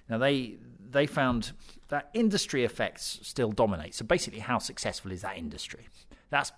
Now 0.09 0.17
they 0.17 0.57
they 0.89 1.05
found 1.05 1.51
that 1.89 2.09
industry 2.13 2.63
effects 2.63 3.19
still 3.21 3.51
dominate. 3.51 3.93
So 3.93 4.05
basically, 4.05 4.39
how 4.39 4.59
successful 4.59 5.12
is 5.12 5.21
that 5.21 5.38
industry? 5.38 5.88
That's 6.29 6.51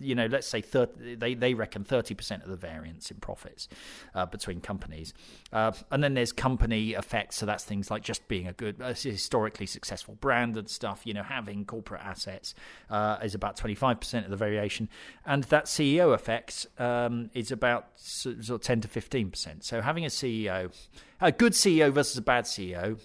you 0.00 0.14
know, 0.14 0.26
let's 0.26 0.46
say 0.46 0.60
30, 0.60 1.16
they 1.16 1.34
they 1.34 1.54
reckon 1.54 1.84
thirty 1.84 2.14
percent 2.14 2.42
of 2.42 2.48
the 2.48 2.56
variance 2.56 3.10
in 3.10 3.18
profits 3.18 3.68
uh, 4.14 4.26
between 4.26 4.60
companies, 4.60 5.12
uh, 5.52 5.72
and 5.90 6.02
then 6.02 6.14
there's 6.14 6.32
company 6.32 6.92
effects. 6.92 7.36
So 7.36 7.46
that's 7.46 7.64
things 7.64 7.90
like 7.90 8.02
just 8.02 8.26
being 8.28 8.48
a 8.48 8.52
good, 8.52 8.76
historically 8.80 9.66
successful 9.66 10.16
brand 10.20 10.56
and 10.56 10.68
stuff. 10.68 11.02
You 11.04 11.14
know, 11.14 11.22
having 11.22 11.64
corporate 11.64 12.02
assets 12.02 12.54
uh, 12.88 13.18
is 13.22 13.34
about 13.34 13.56
twenty 13.56 13.74
five 13.74 14.00
percent 14.00 14.24
of 14.24 14.30
the 14.30 14.36
variation, 14.36 14.88
and 15.26 15.44
that 15.44 15.66
CEO 15.66 16.14
effects 16.14 16.66
um, 16.78 17.30
is 17.34 17.52
about 17.52 17.88
sort 17.96 18.48
of 18.48 18.60
ten 18.62 18.80
to 18.80 18.88
fifteen 18.88 19.30
percent. 19.30 19.64
So 19.64 19.80
having 19.80 20.04
a 20.04 20.08
CEO, 20.08 20.72
a 21.20 21.32
good 21.32 21.52
CEO 21.52 21.92
versus 21.92 22.16
a 22.16 22.22
bad 22.22 22.44
CEO 22.44 22.98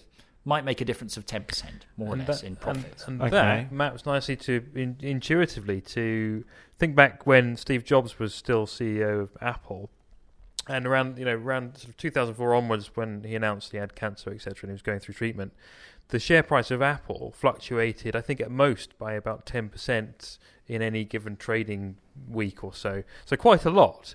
might 0.46 0.64
make 0.64 0.80
a 0.80 0.84
difference 0.84 1.16
of 1.16 1.26
10% 1.26 1.64
more 1.98 2.14
or 2.14 2.16
less 2.16 2.40
that- 2.40 2.46
in 2.46 2.56
profits. 2.56 3.06
And, 3.06 3.20
and 3.20 3.34
Okay. 3.34 3.66
that 3.66 3.72
maps 3.72 4.06
nicely 4.06 4.36
to 4.36 4.64
in, 4.74 4.96
intuitively 5.00 5.80
to 5.82 6.44
think 6.78 6.94
back 6.94 7.26
when 7.26 7.56
Steve 7.56 7.84
Jobs 7.84 8.18
was 8.18 8.32
still 8.34 8.64
CEO 8.66 9.20
of 9.20 9.36
Apple, 9.42 9.90
and 10.68 10.86
around 10.86 11.18
you 11.18 11.24
know 11.24 11.36
around 11.36 11.76
sort 11.78 11.90
of 11.90 11.96
2004 11.96 12.54
onwards 12.54 12.90
when 12.94 13.24
he 13.24 13.34
announced 13.34 13.72
he 13.72 13.78
had 13.78 13.94
cancer 13.94 14.30
etc 14.32 14.62
and 14.62 14.70
he 14.70 14.72
was 14.74 14.82
going 14.82 15.00
through 15.00 15.14
treatment, 15.14 15.52
the 16.08 16.18
share 16.20 16.42
price 16.44 16.70
of 16.70 16.80
Apple 16.80 17.32
fluctuated 17.36 18.14
I 18.14 18.20
think 18.20 18.40
at 18.40 18.50
most 18.50 18.96
by 18.98 19.14
about 19.14 19.46
10% 19.46 20.38
in 20.68 20.80
any 20.82 21.04
given 21.04 21.36
trading 21.36 21.96
week 22.28 22.62
or 22.64 22.72
so, 22.72 23.02
so 23.24 23.36
quite 23.36 23.64
a 23.64 23.70
lot. 23.70 24.14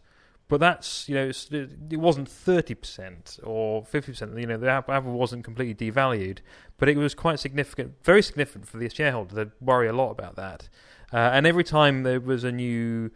But 0.51 0.59
that's 0.59 1.07
you 1.07 1.15
know 1.15 1.31
it 1.31 1.95
wasn't 1.97 2.27
thirty 2.27 2.75
percent 2.75 3.39
or 3.41 3.85
fifty 3.85 4.11
percent. 4.11 4.37
You 4.37 4.45
know 4.45 4.57
the 4.57 4.69
Apple 4.69 5.13
wasn't 5.13 5.45
completely 5.45 5.89
devalued, 5.89 6.39
but 6.77 6.89
it 6.89 6.97
was 6.97 7.15
quite 7.15 7.39
significant, 7.39 7.93
very 8.03 8.21
significant 8.21 8.67
for 8.67 8.75
the 8.75 8.89
shareholder. 8.89 9.33
They'd 9.33 9.51
worry 9.61 9.87
a 9.87 9.93
lot 9.93 10.11
about 10.11 10.35
that. 10.35 10.67
Uh, 11.13 11.29
and 11.31 11.47
every 11.47 11.63
time 11.63 12.03
there 12.03 12.19
was 12.19 12.43
a 12.43 12.51
new 12.51 13.11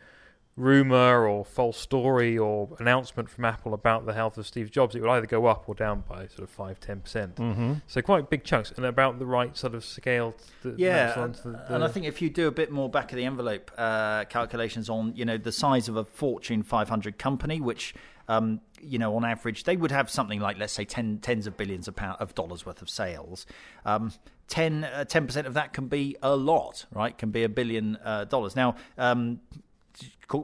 rumor 0.58 1.28
or 1.28 1.44
false 1.44 1.78
story 1.78 2.38
or 2.38 2.70
announcement 2.80 3.30
from 3.30 3.44
Apple 3.44 3.74
about 3.74 4.06
the 4.06 4.14
health 4.14 4.38
of 4.38 4.48
Steve 4.48 4.72
Jobs, 4.72 4.96
it 4.96 5.02
would 5.02 5.10
either 5.10 5.26
go 5.26 5.48
up 5.48 5.68
or 5.68 5.76
down 5.76 6.04
by 6.08 6.28
sort 6.28 6.40
of 6.40 6.50
five, 6.50 6.80
ten 6.80 7.02
percent. 7.02 7.36
Mm-hmm. 7.36 7.74
So 7.88 8.02
quite 8.02 8.30
big 8.30 8.44
chunks, 8.44 8.72
and 8.72 8.86
about 8.86 9.20
the 9.20 9.26
right 9.26 9.56
sort 9.58 9.76
of 9.76 9.84
scale. 9.84 10.34
That 10.64 10.80
Yeah, 10.80 11.14
and, 11.14 11.22
onto 11.22 11.52
the, 11.52 11.76
and 11.76 11.84
I 11.84 11.88
think 11.90 12.06
if 12.06 12.22
you 12.22 12.30
do 12.30 12.48
a 12.48 12.52
bit 12.52 12.72
more 12.72 12.90
back 12.90 13.12
of 13.12 13.18
the 13.18 13.26
envelope 13.26 13.72
uh, 13.78 14.26
calculations 14.26 14.90
on, 14.90 15.14
you 15.16 15.26
know, 15.26 15.38
the 15.38 15.52
size 15.52 15.90
of 15.90 15.98
a 15.98 16.06
Fortune 16.06 16.64
500 16.64 17.18
company, 17.18 17.60
which, 17.60 17.94
um, 18.30 18.62
you 18.82 18.98
know, 18.98 19.16
on 19.16 19.26
average 19.26 19.66
they 19.66 19.76
would 19.76 19.92
have 19.92 20.10
something 20.10 20.40
like, 20.40 20.58
let's 20.58 20.74
say, 20.74 20.86
ten, 20.86 21.20
tens 21.20 21.48
of 21.48 21.58
billions 21.58 21.90
of 21.90 21.98
pound, 21.98 22.18
of 22.22 22.34
dollars 22.34 22.66
worth 22.66 22.82
of 22.82 22.90
sales. 22.90 23.46
Um, 23.86 24.14
10 24.48 24.86
percent 25.08 25.48
of 25.48 25.56
that 25.56 25.74
can 25.74 25.88
be 25.88 26.16
a 26.22 26.36
lot, 26.36 26.86
right? 26.94 27.18
Can 27.18 27.32
be 27.32 27.44
a 27.44 27.50
billion 27.50 27.98
uh, 28.04 28.26
dollars. 28.26 28.56
Now, 28.56 28.76
um, 28.98 29.40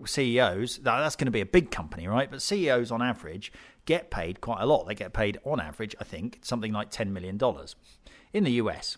CEOs, 0.06 0.78
that's 0.78 1.16
going 1.16 1.26
to 1.26 1.32
be 1.32 1.42
a 1.42 1.46
big 1.46 1.72
company, 1.72 2.08
right? 2.08 2.30
But 2.30 2.42
CEOs 2.42 2.92
on 2.92 3.02
average 3.02 3.52
get 3.86 4.12
paid 4.12 4.42
quite 4.42 4.62
a 4.62 4.66
lot. 4.66 4.88
They 4.88 4.96
get 4.96 5.14
paid 5.14 5.40
on 5.44 5.60
average, 5.60 5.96
I 6.00 6.04
think, 6.04 6.40
something 6.44 6.72
like 6.72 6.92
$10 6.92 7.10
million 7.12 7.40
in 8.34 8.44
the 8.44 8.52
US. 8.54 8.98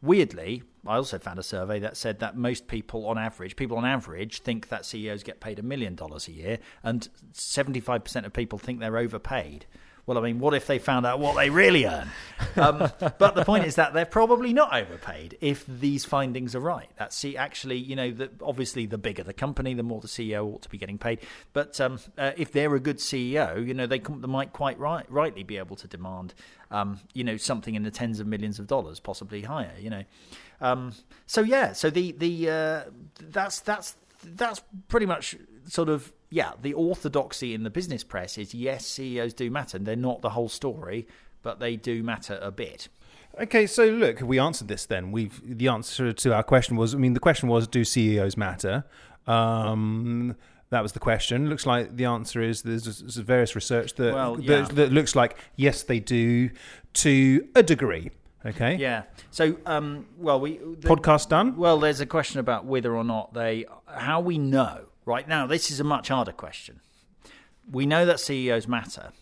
Weirdly, 0.00 0.62
I 0.86 0.96
also 0.96 1.18
found 1.18 1.38
a 1.38 1.44
survey 1.44 1.78
that 1.80 1.96
said 1.96 2.18
that 2.20 2.36
most 2.36 2.66
people 2.66 3.06
on 3.06 3.18
average, 3.18 3.54
people 3.54 3.76
on 3.76 3.84
average, 3.84 4.40
think 4.40 4.68
that 4.68 4.84
CEOs 4.84 5.22
get 5.22 5.40
paid 5.40 5.58
a 5.60 5.62
million 5.62 5.94
dollars 5.94 6.26
a 6.26 6.32
year, 6.32 6.58
and 6.82 7.08
75% 7.32 8.24
of 8.24 8.32
people 8.32 8.58
think 8.58 8.80
they're 8.80 8.96
overpaid. 8.96 9.66
Well, 10.04 10.18
I 10.18 10.20
mean, 10.20 10.40
what 10.40 10.52
if 10.52 10.66
they 10.66 10.80
found 10.80 11.06
out 11.06 11.20
what 11.20 11.36
they 11.36 11.48
really 11.48 11.86
earn? 11.86 12.10
Um, 12.56 12.78
but 12.98 13.36
the 13.36 13.44
point 13.44 13.64
is 13.64 13.76
that 13.76 13.94
they're 13.94 14.04
probably 14.04 14.52
not 14.52 14.74
overpaid 14.74 15.38
if 15.40 15.64
these 15.64 16.04
findings 16.04 16.56
are 16.56 16.60
right. 16.60 16.90
That's 16.96 17.14
see, 17.14 17.36
actually, 17.36 17.76
you 17.76 17.94
know, 17.94 18.10
the, 18.10 18.30
obviously 18.42 18.84
the 18.86 18.98
bigger 18.98 19.22
the 19.22 19.32
company, 19.32 19.74
the 19.74 19.84
more 19.84 20.00
the 20.00 20.08
CEO 20.08 20.44
ought 20.44 20.62
to 20.62 20.68
be 20.68 20.76
getting 20.76 20.98
paid. 20.98 21.20
But 21.52 21.80
um, 21.80 22.00
uh, 22.18 22.32
if 22.36 22.50
they're 22.50 22.74
a 22.74 22.80
good 22.80 22.98
CEO, 22.98 23.64
you 23.64 23.74
know, 23.74 23.86
they, 23.86 24.00
they 24.00 24.26
might 24.26 24.52
quite 24.52 24.76
right, 24.80 25.06
rightly 25.08 25.44
be 25.44 25.56
able 25.56 25.76
to 25.76 25.86
demand, 25.86 26.34
um, 26.72 26.98
you 27.14 27.22
know, 27.22 27.36
something 27.36 27.76
in 27.76 27.84
the 27.84 27.92
tens 27.92 28.18
of 28.18 28.26
millions 28.26 28.58
of 28.58 28.66
dollars, 28.66 28.98
possibly 28.98 29.42
higher. 29.42 29.74
You 29.78 29.90
know, 29.90 30.04
um, 30.60 30.94
so 31.26 31.42
yeah, 31.42 31.72
so 31.72 31.90
the 31.90 32.10
the 32.10 32.50
uh, 32.50 32.82
that's 33.20 33.60
that's 33.60 33.94
that's 34.24 34.62
pretty 34.88 35.06
much 35.06 35.36
sort 35.66 35.88
of 35.88 36.12
yeah 36.32 36.52
the 36.60 36.72
orthodoxy 36.72 37.54
in 37.54 37.62
the 37.62 37.70
business 37.70 38.02
press 38.02 38.36
is 38.38 38.54
yes 38.54 38.84
CEOs 38.86 39.34
do 39.34 39.50
matter 39.50 39.76
and 39.76 39.86
they're 39.86 39.94
not 39.94 40.22
the 40.22 40.30
whole 40.30 40.48
story 40.48 41.06
but 41.42 41.60
they 41.60 41.76
do 41.76 42.02
matter 42.02 42.38
a 42.42 42.50
bit 42.50 42.88
Okay, 43.40 43.66
so 43.66 43.86
look, 43.86 44.20
we 44.20 44.38
answered 44.38 44.68
this 44.68 44.84
then. 44.84 45.10
We've 45.10 45.40
the 45.42 45.68
answer 45.68 46.12
to 46.12 46.34
our 46.34 46.42
question 46.42 46.76
was 46.76 46.94
I 46.94 46.98
mean 46.98 47.14
the 47.14 47.20
question 47.20 47.48
was 47.48 47.66
do 47.66 47.82
CEOs 47.84 48.36
matter? 48.36 48.84
Um 49.26 50.36
that 50.68 50.82
was 50.82 50.92
the 50.92 51.00
question. 51.00 51.48
Looks 51.48 51.66
like 51.66 51.96
the 51.96 52.06
answer 52.06 52.42
is 52.42 52.62
there's, 52.62 52.86
various 53.16 53.54
research 53.54 53.94
that, 53.94 54.14
Well, 54.14 54.36
that 54.36 54.70
that 54.70 54.92
looks 54.92 55.14
like 55.16 55.38
yes 55.56 55.82
they 55.82 56.00
do 56.00 56.50
to 56.94 57.48
a 57.54 57.62
degree. 57.62 58.10
Okay. 58.44 58.74
yeah 58.74 59.04
so 59.30 59.56
um 59.66 60.04
well 60.18 60.40
we 60.40 60.58
the, 60.58 60.88
Podcast 60.88 61.28
done. 61.28 61.56
well 61.56 61.78
there's 61.78 62.00
a 62.00 62.06
question 62.06 62.40
about 62.40 62.64
whether 62.64 62.94
or 62.94 63.04
not 63.04 63.32
they 63.32 63.64
how 63.86 64.20
we 64.20 64.36
know 64.36 64.86
right 65.04 65.28
now 65.28 65.46
this 65.46 65.70
is 65.70 65.80
a 65.80 65.84
much 65.84 66.08
harder 66.08 66.32
question 66.32 66.80
we 67.70 67.86
know 67.86 68.04
that 68.06 68.20
CEOs 68.20 68.66
matter 68.66 69.12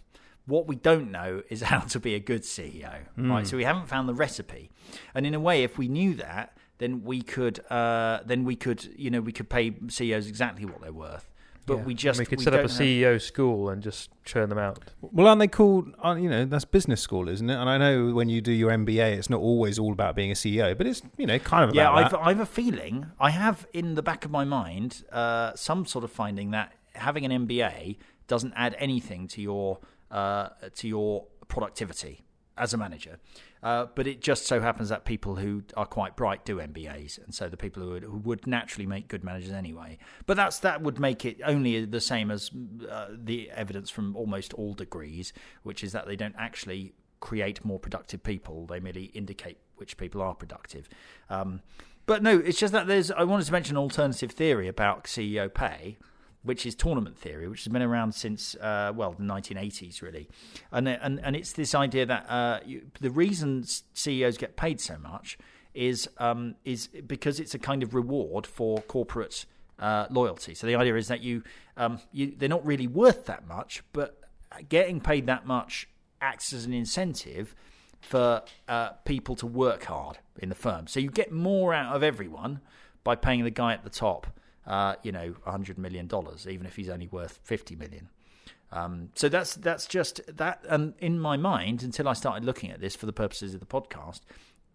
what 0.47 0.67
we 0.67 0.77
don't 0.77 1.11
know 1.11 1.43
is 1.49 1.63
how 1.73 1.81
to 1.81 2.01
be 2.01 2.15
a 2.15 2.21
good 2.21 2.43
CEO, 2.43 2.99
right? 3.17 3.47
So 3.47 3.57
we 3.57 3.65
haven't 3.65 3.87
found 3.87 4.09
the 4.09 4.15
recipe, 4.15 4.71
and 5.15 5.27
in 5.27 5.35
a 5.35 5.41
way, 5.41 5.63
if 5.63 5.79
we 5.79 5.89
knew 5.89 6.15
that, 6.15 6.57
then 6.79 7.05
we 7.05 7.23
could, 7.23 7.61
uh, 7.71 8.21
then 8.25 8.45
we 8.45 8.57
could, 8.57 8.85
you 8.97 9.11
know, 9.11 9.21
we 9.21 9.33
could 9.33 9.49
pay 9.49 9.75
CEOs 9.89 10.27
exactly 10.27 10.65
what 10.65 10.81
they're 10.81 10.93
worth. 10.93 11.31
But 11.67 11.79
Yeah. 11.79 11.85
we 11.85 11.95
just 11.95 12.19
we 12.19 12.27
could 12.27 12.39
we 12.39 12.45
set 12.45 12.55
up 12.55 12.61
a 12.61 12.63
don't 12.69 12.71
have- 12.71 12.79
CEO 12.81 13.19
school 13.21 13.69
and 13.69 13.83
just 13.83 14.11
churn 14.25 14.49
them 14.49 14.59
out. 14.59 14.79
Well, 15.01 15.27
aren't 15.29 15.41
they 15.41 15.47
called? 15.49 15.93
aren't- 16.01 16.23
You 16.23 16.29
know, 16.31 16.45
that's 16.45 16.65
business 16.65 17.01
school, 17.01 17.29
isn't 17.29 17.49
it? 17.49 17.55
And 17.55 17.69
I 17.69 17.79
know 17.79 18.13
when 18.15 18.29
you 18.29 18.41
do 18.41 18.51
your 18.53 18.71
MBA, 18.71 19.13
it's 19.19 19.31
not 19.31 19.41
always 19.41 19.79
all 19.79 19.93
about 19.93 20.17
being 20.17 20.31
a 20.31 20.35
CEO, 20.35 20.75
but 20.75 20.87
it's 20.87 21.03
you 21.17 21.27
know 21.27 21.39
kind 21.39 21.69
of 21.69 21.75
Yeah, 21.75 21.91
about 21.91 22.05
I've, 22.05 22.11
that. 22.13 22.21
I 22.21 22.29
have 22.31 22.41
a 22.41 22.47
feeling. 22.47 23.07
I 23.21 23.31
have 23.31 23.67
in 23.73 23.95
the 23.95 24.03
back 24.03 24.25
of 24.25 24.31
my 24.31 24.45
mind 24.45 25.05
uh, 25.13 25.53
some 25.55 25.87
sort 25.87 26.05
of 26.05 26.11
finding 26.11 26.51
that 26.53 26.73
having 26.95 27.25
an 27.25 27.31
MBA 27.47 27.99
doesn't 28.27 28.53
add 28.57 28.75
anything 28.79 29.29
to 29.29 29.41
your 29.43 29.79
uh, 30.11 30.49
to 30.77 30.89
your 30.89 31.27
productivity 31.47 32.25
as 32.61 32.75
a 32.75 32.77
manager. 32.77 33.19
Uh, 33.63 33.87
but 33.95 34.07
it 34.07 34.21
just 34.21 34.47
so 34.47 34.61
happens 34.61 34.91
that 34.91 35.05
people 35.05 35.37
who 35.37 35.63
are 35.77 35.87
quite 35.87 36.15
bright 36.15 36.45
do 36.45 36.57
MBAs, 36.57 37.23
and 37.23 37.35
so 37.35 37.49
the 37.49 37.57
people 37.57 37.83
who 37.83 37.91
would, 37.91 38.03
who 38.05 38.19
would 38.19 38.47
naturally 38.47 38.87
make 38.87 39.09
good 39.09 39.25
managers 39.25 39.51
anyway. 39.51 39.99
But 40.27 40.37
that's 40.37 40.59
that 40.61 40.83
would 40.83 41.01
make 41.01 41.25
it 41.25 41.41
only 41.45 41.85
the 41.85 42.01
same 42.01 42.31
as 42.31 42.51
uh, 42.89 43.09
the 43.13 43.51
evidence 43.51 43.91
from 43.91 44.15
almost 44.15 44.55
all 44.55 44.75
degrees, 44.75 45.33
which 45.63 45.83
is 45.83 45.93
that 45.93 46.07
they 46.07 46.17
don't 46.17 46.37
actually 46.39 46.93
create 47.21 47.65
more 47.65 47.79
productive 47.79 48.23
people; 48.23 48.67
they 48.67 48.81
merely 48.81 49.05
indicate 49.05 49.59
which 49.77 49.97
people 49.97 50.23
are 50.23 50.35
productive. 50.35 50.89
Um, 51.29 51.63
but 52.07 52.23
no, 52.23 52.39
it's 52.39 52.59
just 52.59 52.73
that 52.73 52.87
there's. 52.87 53.11
I 53.11 53.25
wanted 53.25 53.47
to 53.47 53.53
mention 53.53 53.77
an 53.77 53.83
alternative 53.83 54.33
theory 54.33 54.69
about 54.69 55.05
CEO 55.05 55.53
pay, 55.53 55.99
which 56.43 56.65
is 56.65 56.75
tournament 56.75 57.19
theory, 57.19 57.49
which 57.49 57.65
has 57.65 57.73
been 57.73 57.83
around 57.83 58.13
since 58.13 58.55
uh, 58.57 58.93
well 58.95 59.13
the 59.13 59.23
1980s 59.23 60.03
really, 60.03 60.29
and 60.73 60.89
and 60.89 61.21
and 61.23 61.37
it's 61.37 61.53
this 61.53 61.75
idea 61.75 62.07
that 62.07 62.27
uh, 62.29 62.61
you, 62.65 62.87
the 63.01 63.11
reason 63.11 63.65
CEOs 63.95 64.37
get 64.37 64.57
paid 64.57 64.81
so 64.81 64.99
much 64.99 65.39
is 65.75 66.09
um, 66.19 66.55
is 66.65 66.89
because 67.07 67.41
it's 67.41 67.55
a 67.55 67.59
kind 67.59 67.83
of 67.83 67.95
reward 67.95 68.47
for 68.47 68.81
corporate 68.83 69.45
uh, 69.79 70.07
loyalty. 70.11 70.55
So 70.55 70.67
the 70.67 70.75
idea 70.77 70.97
is 70.97 71.09
that 71.09 71.23
you 71.23 71.43
um, 71.77 72.01
you 72.13 72.35
they're 72.37 72.49
not 72.49 72.65
really 72.65 72.87
worth 72.87 73.27
that 73.27 73.47
much, 73.47 73.83
but 73.93 74.21
getting 74.69 75.01
paid 75.01 75.27
that 75.27 75.47
much 75.47 75.89
acts 76.21 76.53
as 76.53 76.65
an 76.65 76.73
incentive 76.73 77.55
for 78.01 78.43
uh, 78.69 78.91
people 79.05 79.37
to 79.37 79.47
work 79.47 79.85
hard 79.85 80.19
in 80.39 80.49
the 80.49 80.55
firm. 80.55 80.87
So 80.87 81.01
you 81.01 81.11
get 81.11 81.33
more 81.33 81.75
out 81.75 81.95
of 81.95 82.03
everyone 82.03 82.61
by 83.05 83.15
paying 83.15 83.45
the 83.45 83.51
guy 83.51 83.73
at 83.73 83.85
the 83.85 83.91
top, 83.91 84.27
uh, 84.67 84.97
you 85.03 85.13
know, 85.13 85.35
hundred 85.45 85.79
million 85.79 86.07
dollars, 86.07 86.47
even 86.49 86.67
if 86.67 86.77
he's 86.77 86.89
only 86.89 87.09
worth 87.09 87.39
fifty 87.43 87.77
million. 87.77 88.09
Um, 88.73 89.11
so 89.15 89.29
that's 89.29 89.55
that's 89.57 89.87
just 89.87 90.21
that. 90.37 90.65
And 90.69 90.95
in 90.99 91.19
my 91.19 91.37
mind, 91.37 91.83
until 91.83 92.09
I 92.09 92.13
started 92.13 92.45
looking 92.45 92.71
at 92.71 92.81
this 92.81 92.95
for 92.95 93.07
the 93.07 93.13
purposes 93.13 93.53
of 93.55 93.61
the 93.61 93.67
podcast, 93.67 94.21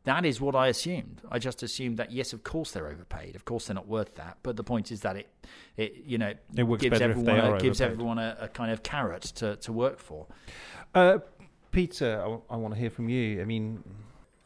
that 0.05 0.25
is 0.25 0.39
what 0.39 0.55
I 0.55 0.67
assumed. 0.67 1.21
I 1.31 1.39
just 1.39 1.63
assumed 1.63 1.97
that 1.97 2.11
yes, 2.11 2.31
of 2.33 2.43
course 2.43 2.71
they're 2.71 2.87
overpaid. 2.87 3.35
Of 3.35 3.45
course 3.45 3.67
they're 3.67 3.75
not 3.75 3.87
worth 3.87 4.15
that. 4.15 4.37
But 4.43 4.55
the 4.55 4.63
point 4.63 4.91
is 4.91 5.01
that 5.01 5.15
it, 5.15 5.27
it 5.77 6.03
you 6.05 6.17
know, 6.17 6.33
It 6.55 6.63
works 6.63 6.83
gives 6.83 6.99
better 6.99 7.11
if 7.11 7.25
they 7.25 7.31
everyone 7.31 7.53
are 7.53 7.55
a, 7.55 7.59
gives 7.59 7.81
everyone 7.81 8.19
a, 8.19 8.37
a 8.41 8.47
kind 8.47 8.71
of 8.71 8.83
carrot 8.83 9.23
to, 9.23 9.55
to 9.57 9.73
work 9.73 9.99
for. 9.99 10.27
Uh, 10.93 11.19
Peter, 11.71 12.39
I, 12.49 12.55
want 12.55 12.73
to 12.73 12.79
hear 12.79 12.89
from 12.89 13.09
you. 13.09 13.41
I 13.41 13.45
mean, 13.45 13.83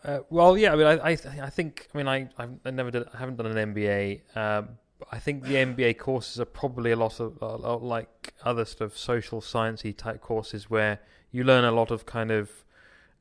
Uh, 0.04 0.20
well, 0.30 0.58
yeah. 0.58 0.74
I 0.74 0.76
mean, 0.76 0.88
I, 0.88 1.10
I, 1.10 1.16
th- 1.16 1.40
I 1.40 1.50
think. 1.50 1.88
I 1.94 1.98
mean, 1.98 2.08
I, 2.08 2.30
I've 2.38 2.74
never 2.74 2.90
did, 2.90 3.08
I 3.14 3.18
haven't 3.18 3.36
done 3.36 3.46
an 3.48 3.74
MBA. 3.74 4.22
Um, 4.38 4.70
but 4.70 4.89
I 5.12 5.20
think 5.20 5.44
the 5.44 5.56
MBA 5.56 5.98
courses 5.98 6.40
are 6.40 6.46
probably 6.46 6.92
a 6.92 6.96
lot 6.96 7.20
of 7.20 7.42
a 7.42 7.56
lot 7.56 7.84
like 7.84 8.34
other 8.44 8.66
sort 8.66 8.82
of 8.82 8.98
social 8.98 9.42
sciencey 9.42 9.96
type 9.96 10.22
courses 10.22 10.70
where 10.70 11.00
you 11.32 11.44
learn 11.44 11.64
a 11.64 11.72
lot 11.72 11.92
of 11.92 12.06
kind 12.06 12.32
of 12.32 12.66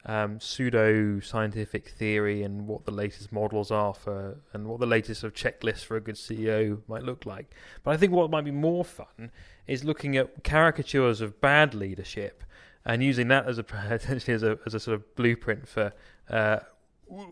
um, 0.07 0.41
pseudo 0.41 1.21
scientific 1.21 1.89
theory 1.89 2.43
and 2.43 2.67
what 2.67 2.85
the 2.85 2.91
latest 2.91 3.31
models 3.33 3.71
are 3.71 3.95
for, 3.95 4.39
and 4.53 4.67
what 4.67 4.81
the 4.81 4.87
latest 4.87 5.21
sort 5.21 5.33
of 5.33 5.39
checklist 5.39 5.85
for 5.85 5.97
a 5.97 6.01
good 6.01 6.15
CEO 6.15 6.81
might 6.89 7.03
look 7.03 7.27
like. 7.27 7.53
But 7.83 7.93
I 7.93 7.97
think 7.97 8.13
what 8.13 8.31
might 8.31 8.45
be 8.45 8.51
more 8.51 8.85
fun 8.85 9.31
is 9.67 9.85
looking 9.85 10.17
at 10.17 10.45
caricatures 10.45 11.21
of 11.21 11.41
bad 11.41 11.75
leadership 11.75 12.43
and 12.85 13.03
using 13.03 13.29
that 13.29 13.47
as 13.47 13.59
a 13.59 13.65
potentially 13.65 14.35
as 14.35 14.43
a 14.43 14.59
as 14.67 14.75
a 14.75 14.81
sort 14.81 14.95
of 14.95 15.15
blueprint 15.15 15.69
for 15.69 15.93
uh, 16.31 16.61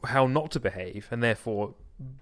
how 0.05 0.27
not 0.27 0.51
to 0.53 0.61
behave, 0.61 1.09
and 1.11 1.23
therefore 1.23 1.75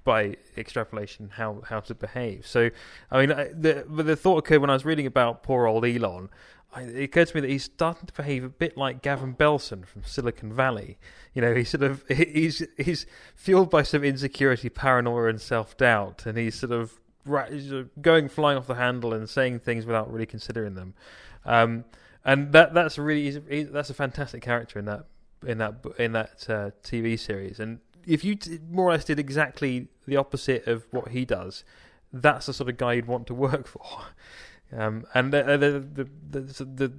by 0.04 0.36
extrapolation 0.56 1.30
how 1.30 1.62
how 1.66 1.80
to 1.80 1.94
behave. 1.94 2.46
So, 2.46 2.70
I 3.10 3.26
mean, 3.26 3.28
the 3.28 3.84
the 3.88 4.16
thought 4.16 4.38
occurred 4.38 4.60
when 4.60 4.70
I 4.70 4.74
was 4.74 4.84
reading 4.84 5.06
about 5.06 5.42
poor 5.42 5.66
old 5.66 5.84
Elon. 5.84 6.28
I, 6.72 6.82
it 6.82 7.04
occurred 7.04 7.28
to 7.28 7.36
me 7.36 7.40
that 7.42 7.50
he's 7.50 7.64
starting 7.64 8.06
to 8.06 8.12
behave 8.12 8.42
a 8.44 8.48
bit 8.48 8.76
like 8.76 9.02
Gavin 9.02 9.34
Belson 9.34 9.86
from 9.86 10.02
Silicon 10.04 10.52
Valley. 10.52 10.98
You 11.32 11.42
know, 11.42 11.54
he's 11.54 11.70
sort 11.70 11.82
of 11.82 12.04
he's 12.08 12.62
he's 12.76 13.06
fueled 13.34 13.70
by 13.70 13.82
some 13.82 14.04
insecurity, 14.04 14.68
paranoia, 14.68 15.28
and 15.28 15.40
self 15.40 15.76
doubt, 15.76 16.26
and 16.26 16.38
he's 16.38 16.54
sort 16.54 16.72
of 16.72 17.00
going 18.00 18.28
flying 18.28 18.58
off 18.58 18.66
the 18.66 18.74
handle 18.74 19.14
and 19.14 19.28
saying 19.28 19.58
things 19.60 19.86
without 19.86 20.12
really 20.12 20.26
considering 20.26 20.74
them. 20.74 20.94
Um, 21.44 21.84
and 22.24 22.52
that 22.52 22.74
that's 22.74 22.98
really 22.98 23.30
that's 23.64 23.90
a 23.90 23.94
fantastic 23.94 24.42
character 24.42 24.78
in 24.78 24.84
that 24.86 25.06
in 25.46 25.58
that 25.58 25.74
in 25.98 26.12
that 26.12 26.46
uh, 26.48 26.70
TV 26.82 27.18
series. 27.18 27.60
And 27.60 27.80
if 28.06 28.24
you 28.24 28.34
t- 28.34 28.58
more 28.70 28.88
or 28.88 28.92
less 28.92 29.04
did 29.04 29.18
exactly 29.18 29.88
the 30.06 30.16
opposite 30.16 30.66
of 30.66 30.86
what 30.90 31.08
he 31.08 31.24
does, 31.24 31.64
that's 32.12 32.46
the 32.46 32.52
sort 32.52 32.68
of 32.68 32.76
guy 32.76 32.94
you'd 32.94 33.06
want 33.06 33.26
to 33.28 33.34
work 33.34 33.66
for. 33.66 33.86
Um, 34.76 35.04
and 35.14 35.32
the 35.32 35.42
the, 35.42 36.04
the, 36.30 36.40
the, 36.40 36.64
the, 36.64 36.92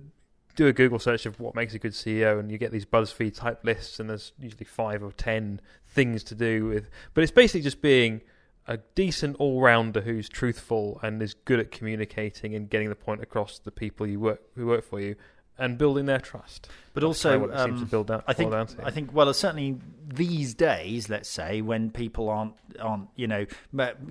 do 0.55 0.67
a 0.67 0.74
Google 0.74 1.00
search 1.00 1.25
of 1.25 1.39
what 1.39 1.55
makes 1.55 1.74
a 1.74 1.79
good 1.79 1.91
CEO, 1.91 2.39
and 2.39 2.50
you 2.50 2.57
get 2.57 2.71
these 2.71 2.85
BuzzFeed 2.85 3.35
type 3.35 3.63
lists, 3.63 4.00
and 4.00 4.09
there's 4.09 4.31
usually 4.39 4.65
five 4.65 5.03
or 5.03 5.12
ten 5.12 5.59
things 5.85 6.24
to 6.25 6.35
do 6.35 6.65
with. 6.65 6.89
But 7.13 7.24
it's 7.24 7.31
basically 7.31 7.62
just 7.62 7.81
being 7.81 8.21
a 8.67 8.77
decent 8.95 9.35
all 9.38 9.62
rounder 9.62 10.01
who's 10.01 10.27
truthful 10.27 11.00
and 11.03 11.21
is 11.21 11.33
good 11.33 11.59
at 11.59 11.71
communicating 11.71 12.55
and 12.55 12.69
getting 12.69 12.89
the 12.89 12.95
point 12.95 13.21
across 13.21 13.59
to 13.59 13.65
the 13.65 13.71
people 13.71 14.07
you 14.07 14.19
work 14.19 14.41
who 14.55 14.65
work 14.65 14.83
for 14.83 15.00
you 15.00 15.15
and 15.57 15.77
building 15.77 16.05
their 16.05 16.19
trust. 16.19 16.67
But 16.93 17.01
That's 17.01 17.25
also, 17.25 17.51
um, 17.51 17.89
out, 17.93 18.24
I 18.27 18.33
think, 18.33 18.53
I 18.53 18.91
think, 18.91 19.13
well, 19.13 19.33
certainly 19.33 19.77
these 20.07 20.53
days, 20.53 21.09
let's 21.09 21.29
say, 21.29 21.62
when 21.62 21.91
people 21.91 22.29
aren't, 22.29 22.53
aren't, 22.79 23.09
you 23.15 23.27
know, 23.27 23.45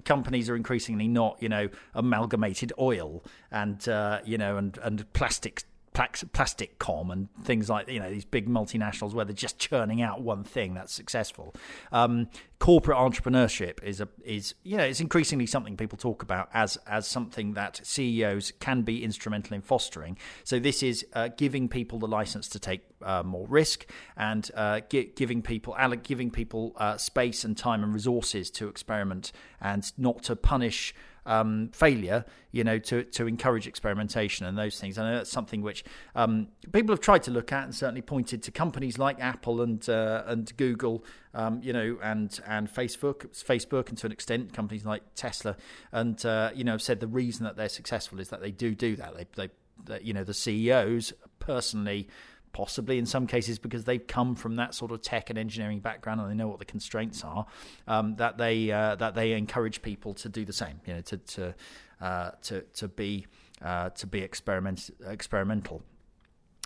companies 0.05 0.51
are 0.51 0.57
increasingly 0.57 1.09
not, 1.09 1.39
you 1.41 1.49
know, 1.49 1.69
amalgamated 1.95 2.73
oil 2.79 3.25
and, 3.51 3.89
uh, 3.89 4.21
you 4.25 4.39
know, 4.39 4.57
and 4.57 4.79
and 4.83 5.11
plastic 5.15 5.65
plastic 5.95 6.79
com 6.81 7.11
and 7.11 7.29
things 7.43 7.71
like 7.71 7.89
you 7.89 8.01
know 8.01 8.11
these 8.11 8.25
big 8.25 8.49
multinationals 8.49 9.15
where 9.15 9.25
they're 9.25 9.33
just 9.33 9.59
churning 9.59 10.03
out 10.03 10.21
one 10.21 10.43
thing 10.43 10.75
that's 10.75 10.93
successful. 10.93 11.55
Um, 11.93 12.29
corporate 12.59 12.99
entrepreneurship 12.99 13.83
is 13.83 14.01
a 14.01 14.09
is 14.25 14.55
you 14.65 14.77
know 14.77 14.83
it's 14.83 15.01
increasingly 15.01 15.47
something 15.47 15.77
people 15.77 15.97
talk 15.97 16.23
about 16.23 16.49
as 16.53 16.77
as 16.89 17.07
something 17.07 17.55
that 17.55 17.81
CEOs 17.85 18.53
can 18.59 18.83
be 18.83 19.05
instrumental 19.05 19.55
in 19.55 19.63
fostering. 19.63 20.19
So 20.43 20.59
this 20.59 20.83
is 20.83 21.07
uh, 21.13 21.29
giving 21.37 21.69
people 21.69 22.01
the 22.01 22.09
license 22.09 22.49
to 22.49 22.59
take 22.59 22.83
uh, 23.01 23.23
more 23.23 23.47
risk 23.47 23.87
and 24.17 24.51
uh, 24.55 24.81
gi- 24.81 25.13
giving 25.15 25.43
people 25.43 25.77
giving 26.03 26.31
people 26.31 26.73
uh, 26.77 26.97
space 26.97 27.45
and 27.45 27.57
time 27.57 27.85
and 27.85 27.95
resources 27.95 28.51
to 28.51 28.67
experiment 28.67 29.31
and 29.61 29.93
not 29.97 30.25
to 30.25 30.35
punish 30.35 30.93
um, 31.27 31.71
failure, 31.73 32.25
you 32.51 32.65
know, 32.65 32.79
to, 32.79 33.05
to 33.05 33.27
encourage 33.27 33.67
experimentation 33.67 34.47
and 34.47 34.57
those 34.57 34.79
things. 34.79 34.99
I 34.99 35.09
know 35.09 35.17
that's 35.17 35.31
something 35.31 35.63
which 35.63 35.85
um, 36.15 36.49
people 36.73 36.93
have 36.93 37.01
tried 37.01 37.23
to 37.25 37.31
look 37.31 37.53
at 37.53 37.65
and 37.65 37.75
certainly 37.75 38.03
pointed 38.03 38.43
to 38.45 38.51
companies 38.51 38.99
like 38.99 39.21
Apple 39.21 39.63
and 39.63 39.87
uh, 39.89 40.25
and 40.27 40.55
Google, 40.57 41.05
um, 41.35 41.61
you 41.63 41.73
know, 41.73 41.99
and 42.03 42.41
and 42.47 42.73
Facebook, 42.73 43.27
Facebook, 43.45 43.89
and 43.89 43.99
to 43.99 44.07
an 44.07 44.13
extent, 44.13 44.53
companies 44.53 44.85
like 44.85 45.03
Tesla, 45.15 45.57
and 45.93 46.25
uh, 46.25 46.51
you 46.55 46.65
know, 46.65 46.77
said 46.77 47.01
the 47.01 47.07
reason 47.07 47.45
that 47.45 47.57
they're 47.57 47.69
successful 47.69 48.21
is 48.21 48.29
that 48.29 48.41
they 48.41 48.51
do 48.51 48.75
do 48.75 48.97
that. 48.97 49.17
They, 49.17 49.27
they, 49.37 49.51
they 49.85 50.01
you 50.03 50.13
know, 50.13 50.25
the 50.25 50.35
CEOs 50.35 51.13
personally 51.39 52.09
possibly 52.55 52.97
in 52.99 53.05
some 53.05 53.27
cases 53.27 53.59
because 53.59 53.85
they've 53.85 54.07
come 54.07 54.35
from 54.35 54.57
that 54.57 54.75
sort 54.75 54.91
of 54.93 55.03
tech 55.03 55.29
and 55.29 55.39
engineering 55.39 55.81
background 55.81 56.21
and 56.21 56.31
they 56.31 56.35
know 56.35 56.49
what 56.49 56.59
the 56.59 56.65
constraints 56.65 57.23
are. 57.23 57.45
Um, 57.87 58.17
that 58.17 58.39
they 58.39 58.71
uh, 58.71 58.95
that 58.95 59.15
they 59.15 59.33
encourage 59.33 59.83
people 59.83 60.15
to 60.15 60.31
do 60.31 60.47
the 60.47 60.55
same. 60.55 60.81
You 60.87 60.95
know, 60.95 61.01
to 61.03 61.17
to 61.19 61.55
uh, 62.01 62.31
to 62.43 62.63
to 62.63 62.89
be 62.89 63.27
uh, 63.61 63.91
to 63.91 64.07
be 64.07 64.21
experiment 64.21 64.91
experimental. 65.07 65.83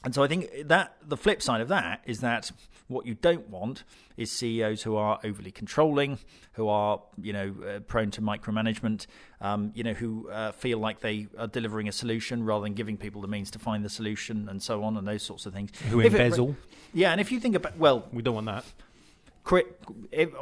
And 0.04 0.14
so 0.14 0.22
I 0.22 0.28
think 0.28 0.48
that 0.66 0.94
the 1.04 1.16
flip 1.16 1.42
side 1.42 1.60
of 1.60 1.68
that 1.68 2.02
is 2.06 2.20
that 2.20 2.52
what 2.86 3.04
you 3.04 3.14
don't 3.14 3.48
want 3.48 3.84
is 4.16 4.30
CEOs 4.32 4.82
who 4.82 4.96
are 4.96 5.18
overly 5.24 5.50
controlling, 5.50 6.18
who 6.52 6.68
are 6.68 7.00
you 7.20 7.32
know 7.32 7.54
uh, 7.66 7.80
prone 7.80 8.10
to 8.12 8.22
micromanagement, 8.22 9.06
um, 9.40 9.72
you 9.74 9.82
know 9.82 9.92
who 9.92 10.28
uh, 10.30 10.52
feel 10.52 10.78
like 10.78 11.00
they 11.00 11.26
are 11.36 11.46
delivering 11.48 11.88
a 11.88 11.92
solution 11.92 12.44
rather 12.44 12.62
than 12.62 12.74
giving 12.74 12.96
people 12.96 13.20
the 13.20 13.28
means 13.28 13.50
to 13.50 13.58
find 13.58 13.84
the 13.84 13.90
solution 13.90 14.48
and 14.48 14.62
so 14.62 14.84
on 14.84 14.96
and 14.96 15.06
those 15.06 15.22
sorts 15.22 15.46
of 15.46 15.52
things. 15.52 15.70
Who 15.90 16.00
if 16.00 16.14
embezzle? 16.14 16.50
It, 16.50 16.56
yeah, 16.94 17.12
and 17.12 17.20
if 17.20 17.30
you 17.32 17.40
think 17.40 17.56
about 17.56 17.76
well, 17.76 18.06
we 18.12 18.22
don't 18.22 18.34
want 18.34 18.46
that. 18.46 18.64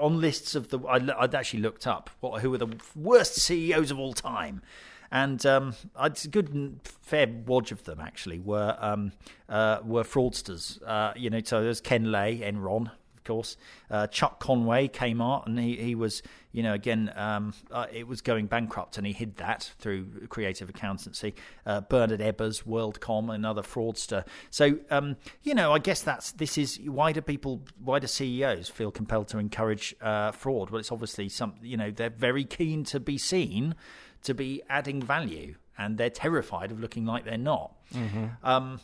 On 0.00 0.20
lists 0.20 0.54
of 0.56 0.70
the, 0.70 0.80
I'd 0.88 1.34
actually 1.34 1.60
looked 1.60 1.86
up 1.86 2.10
what 2.20 2.42
who 2.42 2.52
are 2.54 2.58
the 2.58 2.76
worst 2.96 3.36
CEOs 3.36 3.90
of 3.92 4.00
all 4.00 4.12
time, 4.12 4.62
and 5.10 5.44
um, 5.46 5.74
a 5.96 6.10
good 6.10 6.80
fair 6.84 7.26
wodge 7.46 7.72
of 7.72 7.84
them 7.84 8.00
actually 8.00 8.38
were 8.38 8.76
um, 8.80 9.12
uh, 9.48 9.78
were 9.84 10.04
fraudsters. 10.04 10.80
Uh, 10.84 11.12
you 11.16 11.30
know, 11.30 11.40
so 11.44 11.62
there's 11.62 11.80
Ken 11.80 12.10
Lay, 12.10 12.38
Enron, 12.38 12.90
of 13.16 13.24
course. 13.24 13.56
Uh, 13.90 14.06
Chuck 14.08 14.42
Conaway 14.42 14.90
out, 15.20 15.46
and 15.46 15.58
he, 15.58 15.76
he 15.76 15.94
was, 15.94 16.22
you 16.52 16.62
know, 16.62 16.74
again, 16.74 17.12
um, 17.16 17.54
uh, 17.70 17.86
it 17.92 18.08
was 18.08 18.20
going 18.20 18.46
bankrupt, 18.46 18.98
and 18.98 19.06
he 19.06 19.12
hid 19.12 19.36
that 19.36 19.72
through 19.78 20.26
creative 20.28 20.68
accountancy. 20.68 21.34
Uh, 21.64 21.80
Bernard 21.82 22.20
Ebbers, 22.20 22.64
WorldCom, 22.64 23.32
another 23.32 23.62
fraudster. 23.62 24.24
So, 24.50 24.78
um, 24.90 25.16
you 25.42 25.54
know, 25.54 25.72
I 25.72 25.78
guess 25.78 26.02
that's 26.02 26.32
this 26.32 26.58
is 26.58 26.78
why 26.84 27.12
do 27.12 27.20
people, 27.20 27.62
why 27.82 27.98
do 27.98 28.06
CEOs 28.06 28.68
feel 28.68 28.90
compelled 28.90 29.28
to 29.28 29.38
encourage 29.38 29.94
uh, 30.00 30.32
fraud? 30.32 30.70
Well, 30.70 30.80
it's 30.80 30.92
obviously 30.92 31.28
some, 31.28 31.54
you 31.62 31.76
know, 31.76 31.90
they're 31.90 32.10
very 32.10 32.44
keen 32.44 32.84
to 32.84 33.00
be 33.00 33.18
seen 33.18 33.74
to 34.22 34.34
be 34.34 34.62
adding 34.68 35.02
value, 35.02 35.54
and 35.78 35.98
they're 35.98 36.10
terrified 36.10 36.72
of 36.72 36.80
looking 36.80 37.04
like 37.04 37.24
they're 37.24 37.38
not. 37.38 37.74
Mm-hmm. 37.94 38.26
Um, 38.42 38.80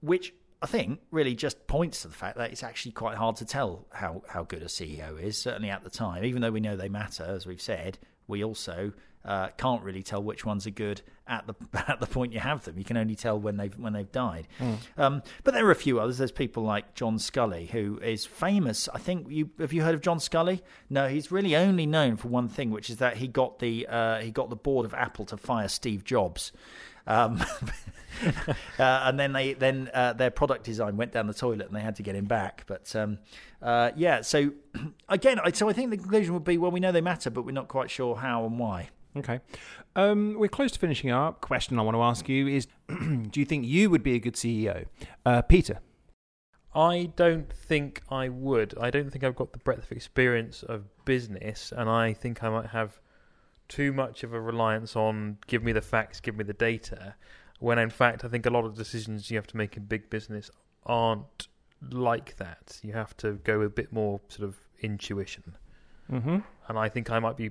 which 0.00 0.32
I 0.62 0.66
think 0.66 1.00
really 1.10 1.34
just 1.34 1.66
points 1.66 2.02
to 2.02 2.08
the 2.08 2.14
fact 2.14 2.36
that 2.36 2.50
it's 2.50 2.62
actually 2.62 2.92
quite 2.92 3.16
hard 3.16 3.36
to 3.36 3.44
tell 3.44 3.86
how, 3.92 4.22
how 4.28 4.44
good 4.44 4.62
a 4.62 4.66
CEO 4.66 5.20
is, 5.20 5.38
certainly 5.38 5.70
at 5.70 5.84
the 5.84 5.90
time. 5.90 6.24
Even 6.24 6.42
though 6.42 6.50
we 6.50 6.60
know 6.60 6.76
they 6.76 6.88
matter, 6.88 7.24
as 7.24 7.46
we've 7.46 7.60
said, 7.60 7.98
we 8.28 8.44
also 8.44 8.92
uh, 9.24 9.48
can't 9.56 9.82
really 9.82 10.02
tell 10.02 10.22
which 10.22 10.44
ones 10.46 10.66
are 10.66 10.70
good 10.70 11.02
at 11.26 11.46
the 11.46 11.54
at 11.90 12.00
the 12.00 12.06
point 12.06 12.32
you 12.32 12.40
have 12.40 12.64
them. 12.64 12.78
You 12.78 12.84
can 12.84 12.96
only 12.96 13.14
tell 13.14 13.38
when 13.38 13.56
they've 13.56 13.76
when 13.78 13.92
they've 13.92 14.10
died. 14.10 14.48
Mm. 14.58 14.76
Um, 14.96 15.22
but 15.44 15.54
there 15.54 15.66
are 15.66 15.70
a 15.70 15.76
few 15.76 16.00
others. 16.00 16.18
There's 16.18 16.32
people 16.32 16.62
like 16.62 16.94
John 16.94 17.18
Sculley, 17.18 17.68
who 17.68 17.98
is 18.02 18.24
famous. 18.24 18.88
I 18.94 18.98
think 18.98 19.26
you 19.28 19.50
have 19.58 19.72
you 19.72 19.82
heard 19.82 19.94
of 19.94 20.00
John 20.00 20.18
Sculley? 20.18 20.62
No, 20.88 21.08
he's 21.08 21.30
really 21.30 21.56
only 21.56 21.86
known 21.86 22.16
for 22.16 22.28
one 22.28 22.48
thing, 22.48 22.70
which 22.70 22.88
is 22.88 22.96
that 22.98 23.18
he 23.18 23.28
got 23.28 23.58
the 23.58 23.86
uh, 23.88 24.20
he 24.20 24.30
got 24.30 24.50
the 24.50 24.56
board 24.56 24.86
of 24.86 24.94
Apple 24.94 25.24
to 25.26 25.36
fire 25.36 25.68
Steve 25.68 26.04
Jobs. 26.04 26.52
Um, 27.06 27.42
uh, 28.78 29.02
and 29.04 29.18
then 29.18 29.32
they 29.32 29.54
then 29.54 29.90
uh, 29.92 30.12
their 30.12 30.30
product 30.30 30.64
design 30.64 30.96
went 30.96 31.12
down 31.12 31.26
the 31.26 31.34
toilet 31.34 31.66
and 31.66 31.76
they 31.76 31.80
had 31.80 31.96
to 31.96 32.02
get 32.02 32.14
him 32.14 32.26
back. 32.26 32.64
But 32.66 32.94
um, 32.94 33.18
uh, 33.62 33.90
yeah, 33.96 34.20
so 34.20 34.52
again, 35.08 35.38
so 35.52 35.68
I 35.68 35.72
think 35.72 35.90
the 35.90 35.96
conclusion 35.96 36.34
would 36.34 36.44
be 36.44 36.58
well, 36.58 36.70
we 36.70 36.80
know 36.80 36.92
they 36.92 37.00
matter, 37.00 37.30
but 37.30 37.42
we're 37.42 37.52
not 37.52 37.68
quite 37.68 37.90
sure 37.90 38.16
how 38.16 38.44
and 38.44 38.58
why. 38.58 38.90
Okay. 39.16 39.40
Um, 39.96 40.36
we're 40.38 40.48
close 40.48 40.70
to 40.72 40.78
finishing 40.78 41.10
up. 41.10 41.40
Question 41.40 41.78
I 41.78 41.82
want 41.82 41.96
to 41.96 42.02
ask 42.02 42.28
you 42.28 42.46
is 42.46 42.68
Do 42.88 43.40
you 43.40 43.44
think 43.44 43.66
you 43.66 43.90
would 43.90 44.02
be 44.02 44.14
a 44.14 44.18
good 44.18 44.34
CEO? 44.34 44.84
Uh, 45.24 45.42
Peter. 45.42 45.80
I 46.74 47.10
don't 47.16 47.52
think 47.52 48.02
I 48.10 48.28
would. 48.28 48.74
I 48.78 48.90
don't 48.90 49.10
think 49.10 49.24
I've 49.24 49.34
got 49.34 49.52
the 49.52 49.58
breadth 49.58 49.90
of 49.90 49.92
experience 49.92 50.62
of 50.62 50.84
business, 51.04 51.72
and 51.76 51.88
I 51.88 52.12
think 52.12 52.44
I 52.44 52.50
might 52.50 52.66
have 52.66 53.00
too 53.68 53.92
much 53.92 54.22
of 54.22 54.32
a 54.32 54.40
reliance 54.40 54.94
on 54.94 55.38
give 55.46 55.64
me 55.64 55.72
the 55.72 55.80
facts, 55.80 56.20
give 56.20 56.36
me 56.36 56.44
the 56.44 56.52
data, 56.52 57.14
when 57.58 57.78
in 57.78 57.90
fact 57.90 58.24
I 58.24 58.28
think 58.28 58.46
a 58.46 58.50
lot 58.50 58.64
of 58.64 58.76
decisions 58.76 59.30
you 59.30 59.36
have 59.36 59.46
to 59.48 59.56
make 59.56 59.76
in 59.76 59.84
big 59.84 60.08
business 60.10 60.50
aren't 60.86 61.48
like 61.90 62.36
that. 62.36 62.78
You 62.82 62.92
have 62.92 63.16
to 63.18 63.34
go 63.44 63.62
a 63.62 63.68
bit 63.68 63.92
more 63.92 64.20
sort 64.28 64.48
of 64.48 64.56
intuition. 64.80 65.56
Mm-hmm. 66.10 66.38
And 66.68 66.78
I 66.78 66.88
think 66.88 67.10
I 67.10 67.18
might 67.18 67.36
be 67.36 67.50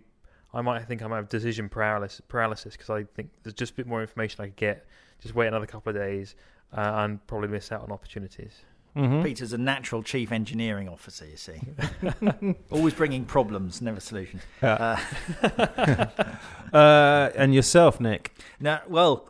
I 0.53 0.61
might 0.61 0.85
think 0.87 1.01
I 1.01 1.07
might 1.07 1.17
have 1.17 1.29
decision 1.29 1.69
paralysis 1.69 2.21
paralysis 2.27 2.73
because 2.73 2.89
I 2.89 3.03
think 3.15 3.29
there's 3.43 3.53
just 3.53 3.73
a 3.73 3.75
bit 3.75 3.87
more 3.87 4.01
information 4.01 4.41
I 4.41 4.47
could 4.47 4.55
get. 4.55 4.85
Just 5.21 5.35
wait 5.35 5.47
another 5.47 5.65
couple 5.65 5.89
of 5.89 5.95
days 5.95 6.35
uh, 6.75 6.93
and 6.95 7.25
probably 7.27 7.49
miss 7.49 7.71
out 7.71 7.81
on 7.81 7.91
opportunities. 7.91 8.61
Mm-hmm. 8.95 9.23
Peter's 9.23 9.53
a 9.53 9.57
natural 9.59 10.01
chief 10.01 10.31
engineering 10.31 10.89
officer, 10.89 11.25
you 11.25 11.37
see. 11.37 11.59
Always 12.71 12.95
bringing 12.95 13.25
problems, 13.25 13.79
never 13.79 13.99
solutions. 13.99 14.41
Uh, 14.61 14.97
uh, 16.73 17.29
and 17.35 17.53
yourself, 17.53 17.99
Nick? 17.99 18.35
Now, 18.59 18.81
well, 18.87 19.29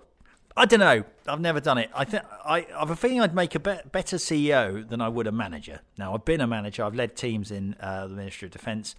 I 0.57 0.65
don't 0.65 0.79
know. 0.79 1.03
I've 1.27 1.39
never 1.39 1.59
done 1.59 1.77
it. 1.77 1.91
I 1.93 2.03
think 2.03 2.23
I, 2.43 2.65
have 2.79 2.89
a 2.89 2.95
feeling 2.95 3.21
I'd 3.21 3.35
make 3.35 3.53
a 3.53 3.59
be- 3.59 3.77
better 3.91 4.17
CEO 4.17 4.87
than 4.89 5.01
I 5.01 5.07
would 5.07 5.27
a 5.27 5.31
manager. 5.31 5.81
Now 5.99 6.15
I've 6.15 6.25
been 6.25 6.41
a 6.41 6.47
manager. 6.47 6.83
I've 6.83 6.95
led 6.95 7.15
teams 7.15 7.51
in 7.51 7.75
uh, 7.79 8.07
the 8.07 8.15
Ministry 8.15 8.47
of 8.47 8.53
Defence, 8.53 8.95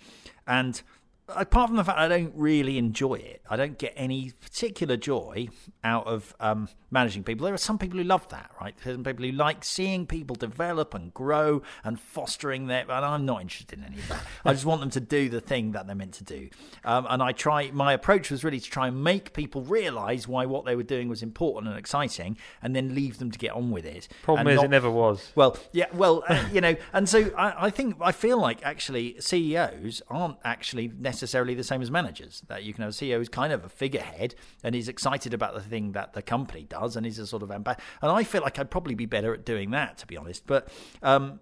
and 0.46 0.80
apart 1.28 1.68
from 1.68 1.76
the 1.76 1.84
fact 1.84 1.98
I 1.98 2.08
don't 2.08 2.32
really 2.34 2.78
enjoy 2.78 3.14
it, 3.14 3.42
I 3.50 3.56
don't 3.56 3.78
get 3.78 3.92
any 3.96 4.32
particular 4.40 4.96
joy 4.96 5.48
out 5.84 6.06
of 6.06 6.34
um, 6.40 6.68
managing 6.90 7.24
people. 7.24 7.44
There 7.44 7.54
are 7.54 7.58
some 7.58 7.78
people 7.78 7.98
who 7.98 8.04
love 8.04 8.28
that, 8.28 8.50
right? 8.60 8.74
There 8.82 8.92
are 8.92 8.96
Some 8.96 9.04
people 9.04 9.24
who 9.26 9.32
like 9.32 9.64
seeing 9.64 10.06
people 10.06 10.36
develop 10.36 10.94
and 10.94 11.12
grow 11.12 11.62
and 11.84 12.00
fostering 12.00 12.66
their. 12.66 12.82
And 12.82 13.04
I'm 13.04 13.26
not 13.26 13.42
interested 13.42 13.78
in 13.78 13.84
any 13.84 13.98
of 13.98 14.08
that. 14.08 14.22
I 14.44 14.52
just 14.52 14.64
want 14.64 14.80
them 14.80 14.90
to 14.90 15.00
do 15.00 15.28
the 15.28 15.40
thing 15.40 15.72
that 15.72 15.86
they're 15.86 15.96
meant 15.96 16.14
to 16.14 16.24
do. 16.24 16.48
Um, 16.84 17.06
and 17.08 17.22
I 17.22 17.32
try. 17.32 17.70
My 17.72 17.92
approach 17.92 18.30
was 18.30 18.42
really 18.44 18.60
to 18.60 18.70
try 18.70 18.88
and 18.88 19.04
make 19.04 19.32
people 19.34 19.62
realise 19.62 20.26
why 20.26 20.46
what 20.46 20.64
they 20.64 20.76
were 20.76 20.82
doing 20.82 21.08
was 21.08 21.22
important 21.22 21.68
and 21.68 21.78
exciting, 21.78 22.38
and 22.62 22.74
then 22.74 22.94
leave 22.94 23.18
them 23.18 23.30
to 23.30 23.38
get 23.38 23.52
on 23.52 23.70
with 23.70 23.84
it. 23.84 24.08
Problem 24.22 24.46
is, 24.48 24.56
not- 24.56 24.64
it 24.64 24.68
never 24.70 24.90
was. 24.90 25.30
well, 25.34 25.56
yeah, 25.72 25.86
well, 25.92 26.24
uh, 26.28 26.44
you 26.52 26.60
know, 26.60 26.74
and 26.92 27.08
so 27.08 27.30
I, 27.36 27.66
I 27.66 27.70
think 27.70 27.96
I 28.00 28.12
feel 28.12 28.38
like 28.40 28.64
actually 28.64 29.16
CEOs 29.20 30.00
aren't 30.08 30.38
actually 30.44 30.88
necessarily 30.98 31.17
the 31.20 31.64
same 31.64 31.82
as 31.82 31.90
managers. 31.90 32.42
That 32.48 32.64
you 32.64 32.72
can 32.72 32.82
have 32.82 32.90
a 32.90 32.94
CEO 32.94 33.16
who's 33.16 33.28
kind 33.28 33.52
of 33.52 33.64
a 33.64 33.68
figurehead 33.68 34.34
and 34.62 34.74
he's 34.74 34.88
excited 34.88 35.34
about 35.34 35.54
the 35.54 35.60
thing 35.60 35.92
that 35.92 36.12
the 36.12 36.22
company 36.22 36.64
does, 36.68 36.96
and 36.96 37.04
he's 37.06 37.18
a 37.18 37.26
sort 37.26 37.42
of 37.42 37.50
ambassador. 37.50 37.82
And 38.02 38.10
I 38.10 38.24
feel 38.24 38.42
like 38.42 38.58
I'd 38.58 38.70
probably 38.70 38.94
be 38.94 39.06
better 39.06 39.34
at 39.34 39.44
doing 39.44 39.70
that, 39.70 39.98
to 39.98 40.06
be 40.06 40.16
honest. 40.16 40.46
But 40.46 40.68
um, 41.02 41.40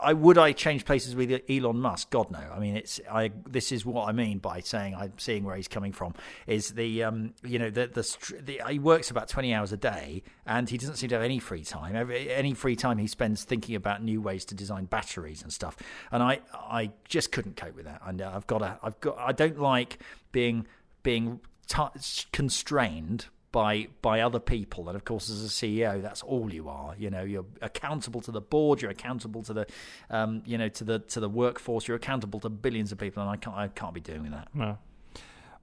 I 0.00 0.12
would 0.12 0.38
I 0.38 0.52
change 0.52 0.84
places 0.84 1.14
with 1.14 1.42
Elon 1.48 1.80
Musk? 1.80 2.10
God 2.10 2.30
no. 2.30 2.38
I 2.38 2.58
mean, 2.58 2.76
it's 2.76 3.00
I. 3.10 3.32
This 3.48 3.72
is 3.72 3.84
what 3.86 4.08
I 4.08 4.12
mean 4.12 4.38
by 4.38 4.60
saying 4.60 4.94
I'm 4.94 5.12
seeing 5.18 5.44
where 5.44 5.56
he's 5.56 5.68
coming 5.68 5.92
from. 5.92 6.14
Is 6.46 6.70
the 6.70 7.04
um, 7.04 7.34
you 7.42 7.58
know 7.58 7.70
the, 7.70 7.86
the 7.86 8.42
the 8.42 8.60
he 8.68 8.78
works 8.78 9.10
about 9.10 9.28
twenty 9.28 9.54
hours 9.54 9.72
a 9.72 9.76
day, 9.76 10.22
and 10.46 10.68
he 10.68 10.78
doesn't 10.78 10.96
seem 10.96 11.08
to 11.10 11.14
have 11.16 11.24
any 11.24 11.38
free 11.38 11.64
time. 11.64 11.96
Every, 11.96 12.32
any 12.32 12.54
free 12.54 12.76
time 12.76 12.98
he 12.98 13.06
spends 13.06 13.44
thinking 13.44 13.74
about 13.74 14.02
new 14.02 14.20
ways 14.20 14.44
to 14.46 14.54
design 14.54 14.86
batteries 14.86 15.42
and 15.42 15.52
stuff. 15.52 15.76
And 16.10 16.22
I 16.22 16.40
I 16.52 16.90
just 17.08 17.32
couldn't 17.32 17.56
cope 17.56 17.74
with 17.76 17.84
that. 17.86 18.00
And 18.04 18.22
uh, 18.22 18.32
I've 18.34 18.46
got 18.46 18.58
to 18.58 18.78
I've 18.82 18.93
got 19.00 19.18
I 19.18 19.32
don't 19.32 19.58
like 19.58 19.98
being 20.32 20.66
being 21.02 21.40
t- 21.66 22.26
constrained 22.32 23.26
by 23.52 23.88
by 24.02 24.20
other 24.20 24.40
people. 24.40 24.88
And 24.88 24.96
of 24.96 25.04
course 25.04 25.30
as 25.30 25.44
a 25.44 25.48
CEO 25.48 26.02
that's 26.02 26.22
all 26.22 26.52
you 26.52 26.68
are. 26.68 26.94
You 26.98 27.10
know 27.10 27.22
you're 27.22 27.46
accountable 27.62 28.20
to 28.22 28.32
the 28.32 28.40
board 28.40 28.82
you're 28.82 28.90
accountable 28.90 29.42
to 29.44 29.52
the 29.52 29.66
um, 30.10 30.42
you 30.44 30.58
know 30.58 30.68
to 30.70 30.84
the 30.84 30.98
to 30.98 31.20
the 31.20 31.28
workforce 31.28 31.86
you're 31.86 31.96
accountable 31.96 32.40
to 32.40 32.48
billions 32.48 32.90
of 32.92 32.98
people 32.98 33.22
and 33.22 33.30
I 33.30 33.36
can't 33.36 33.56
I 33.56 33.68
can't 33.68 33.94
be 33.94 34.00
doing 34.00 34.30
that. 34.32 34.48
No, 34.54 34.78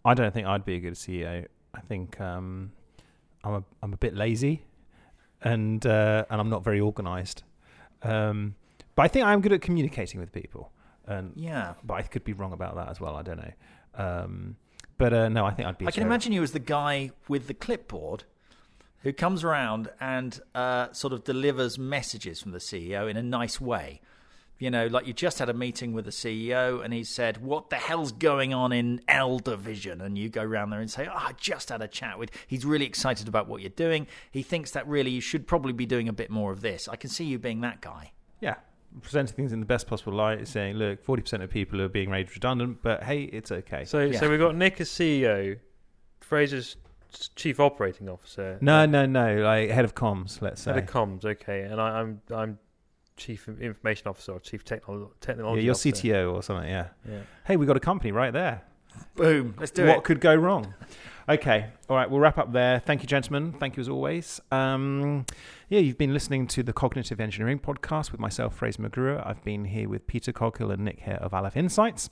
I 0.05 0.13
don't 0.13 0.33
think 0.33 0.47
I'd 0.47 0.65
be 0.65 0.75
a 0.75 0.79
good 0.79 0.93
CEO. 0.93 1.45
I 1.73 1.79
think 1.81 2.19
um, 2.19 2.71
I'm 3.43 3.53
a 3.55 3.63
I'm 3.81 3.93
a 3.93 3.97
bit 3.97 4.15
lazy, 4.15 4.63
and 5.41 5.85
uh, 5.85 6.25
and 6.29 6.39
I'm 6.39 6.49
not 6.49 6.63
very 6.63 6.79
organised. 6.79 7.43
Um, 8.03 8.55
but 8.95 9.03
I 9.03 9.07
think 9.07 9.25
I'm 9.25 9.41
good 9.41 9.53
at 9.53 9.61
communicating 9.61 10.19
with 10.19 10.31
people, 10.31 10.71
and 11.07 11.33
yeah 11.35 11.73
but 11.83 11.95
I 11.95 12.01
could 12.03 12.23
be 12.23 12.33
wrong 12.33 12.53
about 12.53 12.75
that 12.75 12.89
as 12.89 12.99
well. 12.99 13.15
I 13.15 13.21
don't 13.21 13.37
know. 13.37 13.53
Um, 13.95 14.55
but 14.97 15.13
uh, 15.13 15.29
no, 15.29 15.45
I 15.45 15.51
think 15.51 15.67
I'd 15.67 15.77
be. 15.77 15.87
I 15.87 15.91
can 15.91 16.03
imagine 16.03 16.31
you 16.31 16.43
as 16.43 16.51
the 16.51 16.59
guy 16.59 17.11
with 17.27 17.47
the 17.47 17.55
clipboard 17.55 18.23
who 19.03 19.11
comes 19.11 19.43
around 19.43 19.89
and 19.99 20.39
uh, 20.53 20.91
sort 20.93 21.13
of 21.13 21.23
delivers 21.23 21.77
messages 21.79 22.41
from 22.41 22.51
the 22.51 22.59
CEO 22.59 23.09
in 23.09 23.17
a 23.17 23.23
nice 23.23 23.59
way. 23.59 24.01
You 24.59 24.69
know, 24.69 24.85
like 24.85 25.07
you 25.07 25.13
just 25.13 25.39
had 25.39 25.49
a 25.49 25.55
meeting 25.55 25.93
with 25.93 26.05
the 26.05 26.11
CEO 26.11 26.85
and 26.85 26.93
he 26.93 27.03
said, 27.03 27.43
What 27.43 27.71
the 27.71 27.77
hell's 27.77 28.11
going 28.11 28.53
on 28.53 28.71
in 28.71 29.01
L 29.07 29.39
Division? 29.39 30.01
And 30.01 30.19
you 30.19 30.29
go 30.29 30.43
around 30.43 30.69
there 30.69 30.79
and 30.79 30.91
say, 30.91 31.07
Oh, 31.07 31.17
I 31.17 31.31
just 31.35 31.69
had 31.69 31.81
a 31.81 31.87
chat 31.87 32.19
with. 32.19 32.29
He's 32.45 32.63
really 32.63 32.85
excited 32.85 33.27
about 33.27 33.47
what 33.47 33.61
you're 33.61 33.71
doing. 33.71 34.05
He 34.29 34.43
thinks 34.43 34.69
that 34.71 34.87
really 34.87 35.09
you 35.09 35.21
should 35.21 35.47
probably 35.47 35.73
be 35.73 35.87
doing 35.87 36.07
a 36.07 36.13
bit 36.13 36.29
more 36.29 36.51
of 36.51 36.61
this. 36.61 36.87
I 36.87 36.95
can 36.95 37.09
see 37.09 37.25
you 37.25 37.39
being 37.39 37.61
that 37.61 37.81
guy. 37.81 38.11
Yeah, 38.39 38.55
presenting 39.01 39.35
things 39.35 39.53
in 39.53 39.59
the 39.59 39.65
best 39.65 39.87
possible 39.87 40.13
light, 40.13 40.47
saying, 40.47 40.75
look, 40.75 41.03
forty 41.03 41.21
percent 41.21 41.43
of 41.43 41.49
people 41.49 41.81
are 41.81 41.87
being 41.89 42.09
made 42.09 42.31
redundant, 42.33 42.79
but 42.81 43.03
hey, 43.03 43.23
it's 43.23 43.51
okay. 43.51 43.85
So, 43.85 43.99
Yeah. 44.01 44.19
so 44.19 44.29
we've 44.29 44.39
got 44.39 44.55
Nick 44.55 44.81
as 44.81 44.89
CEO, 44.89 45.57
Fraser's 46.19 46.75
chief 47.35 47.59
operating 47.59 48.07
officer. 48.09 48.57
no, 48.61 48.85
no, 48.85 49.05
no, 49.05 49.35
like 49.37 49.69
head 49.69 49.85
of 49.85 49.95
comms, 49.95 50.41
let's 50.41 50.61
say. 50.61 50.73
Head 50.73 50.83
of 50.83 50.89
comms, 50.89 51.25
okay, 51.25 51.61
and 51.63 51.79
I, 51.81 51.99
I'm 51.99 52.21
I'm 52.33 52.59
chief 53.17 53.47
information 53.47 54.07
officer 54.07 54.31
or 54.31 54.39
chief 54.39 54.63
technol- 54.65 55.01
yeah, 55.01 55.07
technology. 55.19 55.63
your 55.63 55.71
officer. 55.73 55.89
CTO 55.91 56.33
or 56.33 56.41
something. 56.41 56.69
Yeah. 56.69 56.87
Yeah. 57.07 57.19
Hey, 57.45 57.55
we 57.57 57.65
got 57.65 57.77
a 57.77 57.81
company 57.81 58.11
right 58.11 58.31
there. 58.33 58.61
Boom. 59.15 59.55
Let's 59.59 59.71
do 59.71 59.83
what 59.83 59.89
it. 59.89 59.95
What 59.95 60.03
could 60.03 60.19
go 60.19 60.35
wrong? 60.35 60.73
Okay, 61.29 61.67
all 61.87 61.95
right, 61.95 62.09
we'll 62.09 62.19
wrap 62.19 62.37
up 62.37 62.51
there. 62.51 62.79
Thank 62.79 63.03
you, 63.03 63.07
gentlemen. 63.07 63.53
Thank 63.53 63.77
you 63.77 63.81
as 63.81 63.87
always. 63.87 64.41
Um, 64.51 65.25
yeah, 65.69 65.79
you've 65.79 65.97
been 65.97 66.13
listening 66.13 66.47
to 66.47 66.63
the 66.63 66.73
Cognitive 66.73 67.21
Engineering 67.21 67.59
Podcast 67.59 68.11
with 68.11 68.19
myself, 68.19 68.55
Fraser 68.55 68.81
McGruer. 68.81 69.25
I've 69.25 69.43
been 69.43 69.65
here 69.65 69.87
with 69.87 70.07
Peter 70.07 70.33
Coghill 70.33 70.71
and 70.71 70.83
Nick 70.83 70.99
Hare 71.01 71.21
of 71.21 71.33
Aleph 71.33 71.55
Insights. 71.55 72.09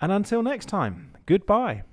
And 0.00 0.10
until 0.10 0.42
next 0.42 0.66
time, 0.66 1.12
goodbye. 1.26 1.84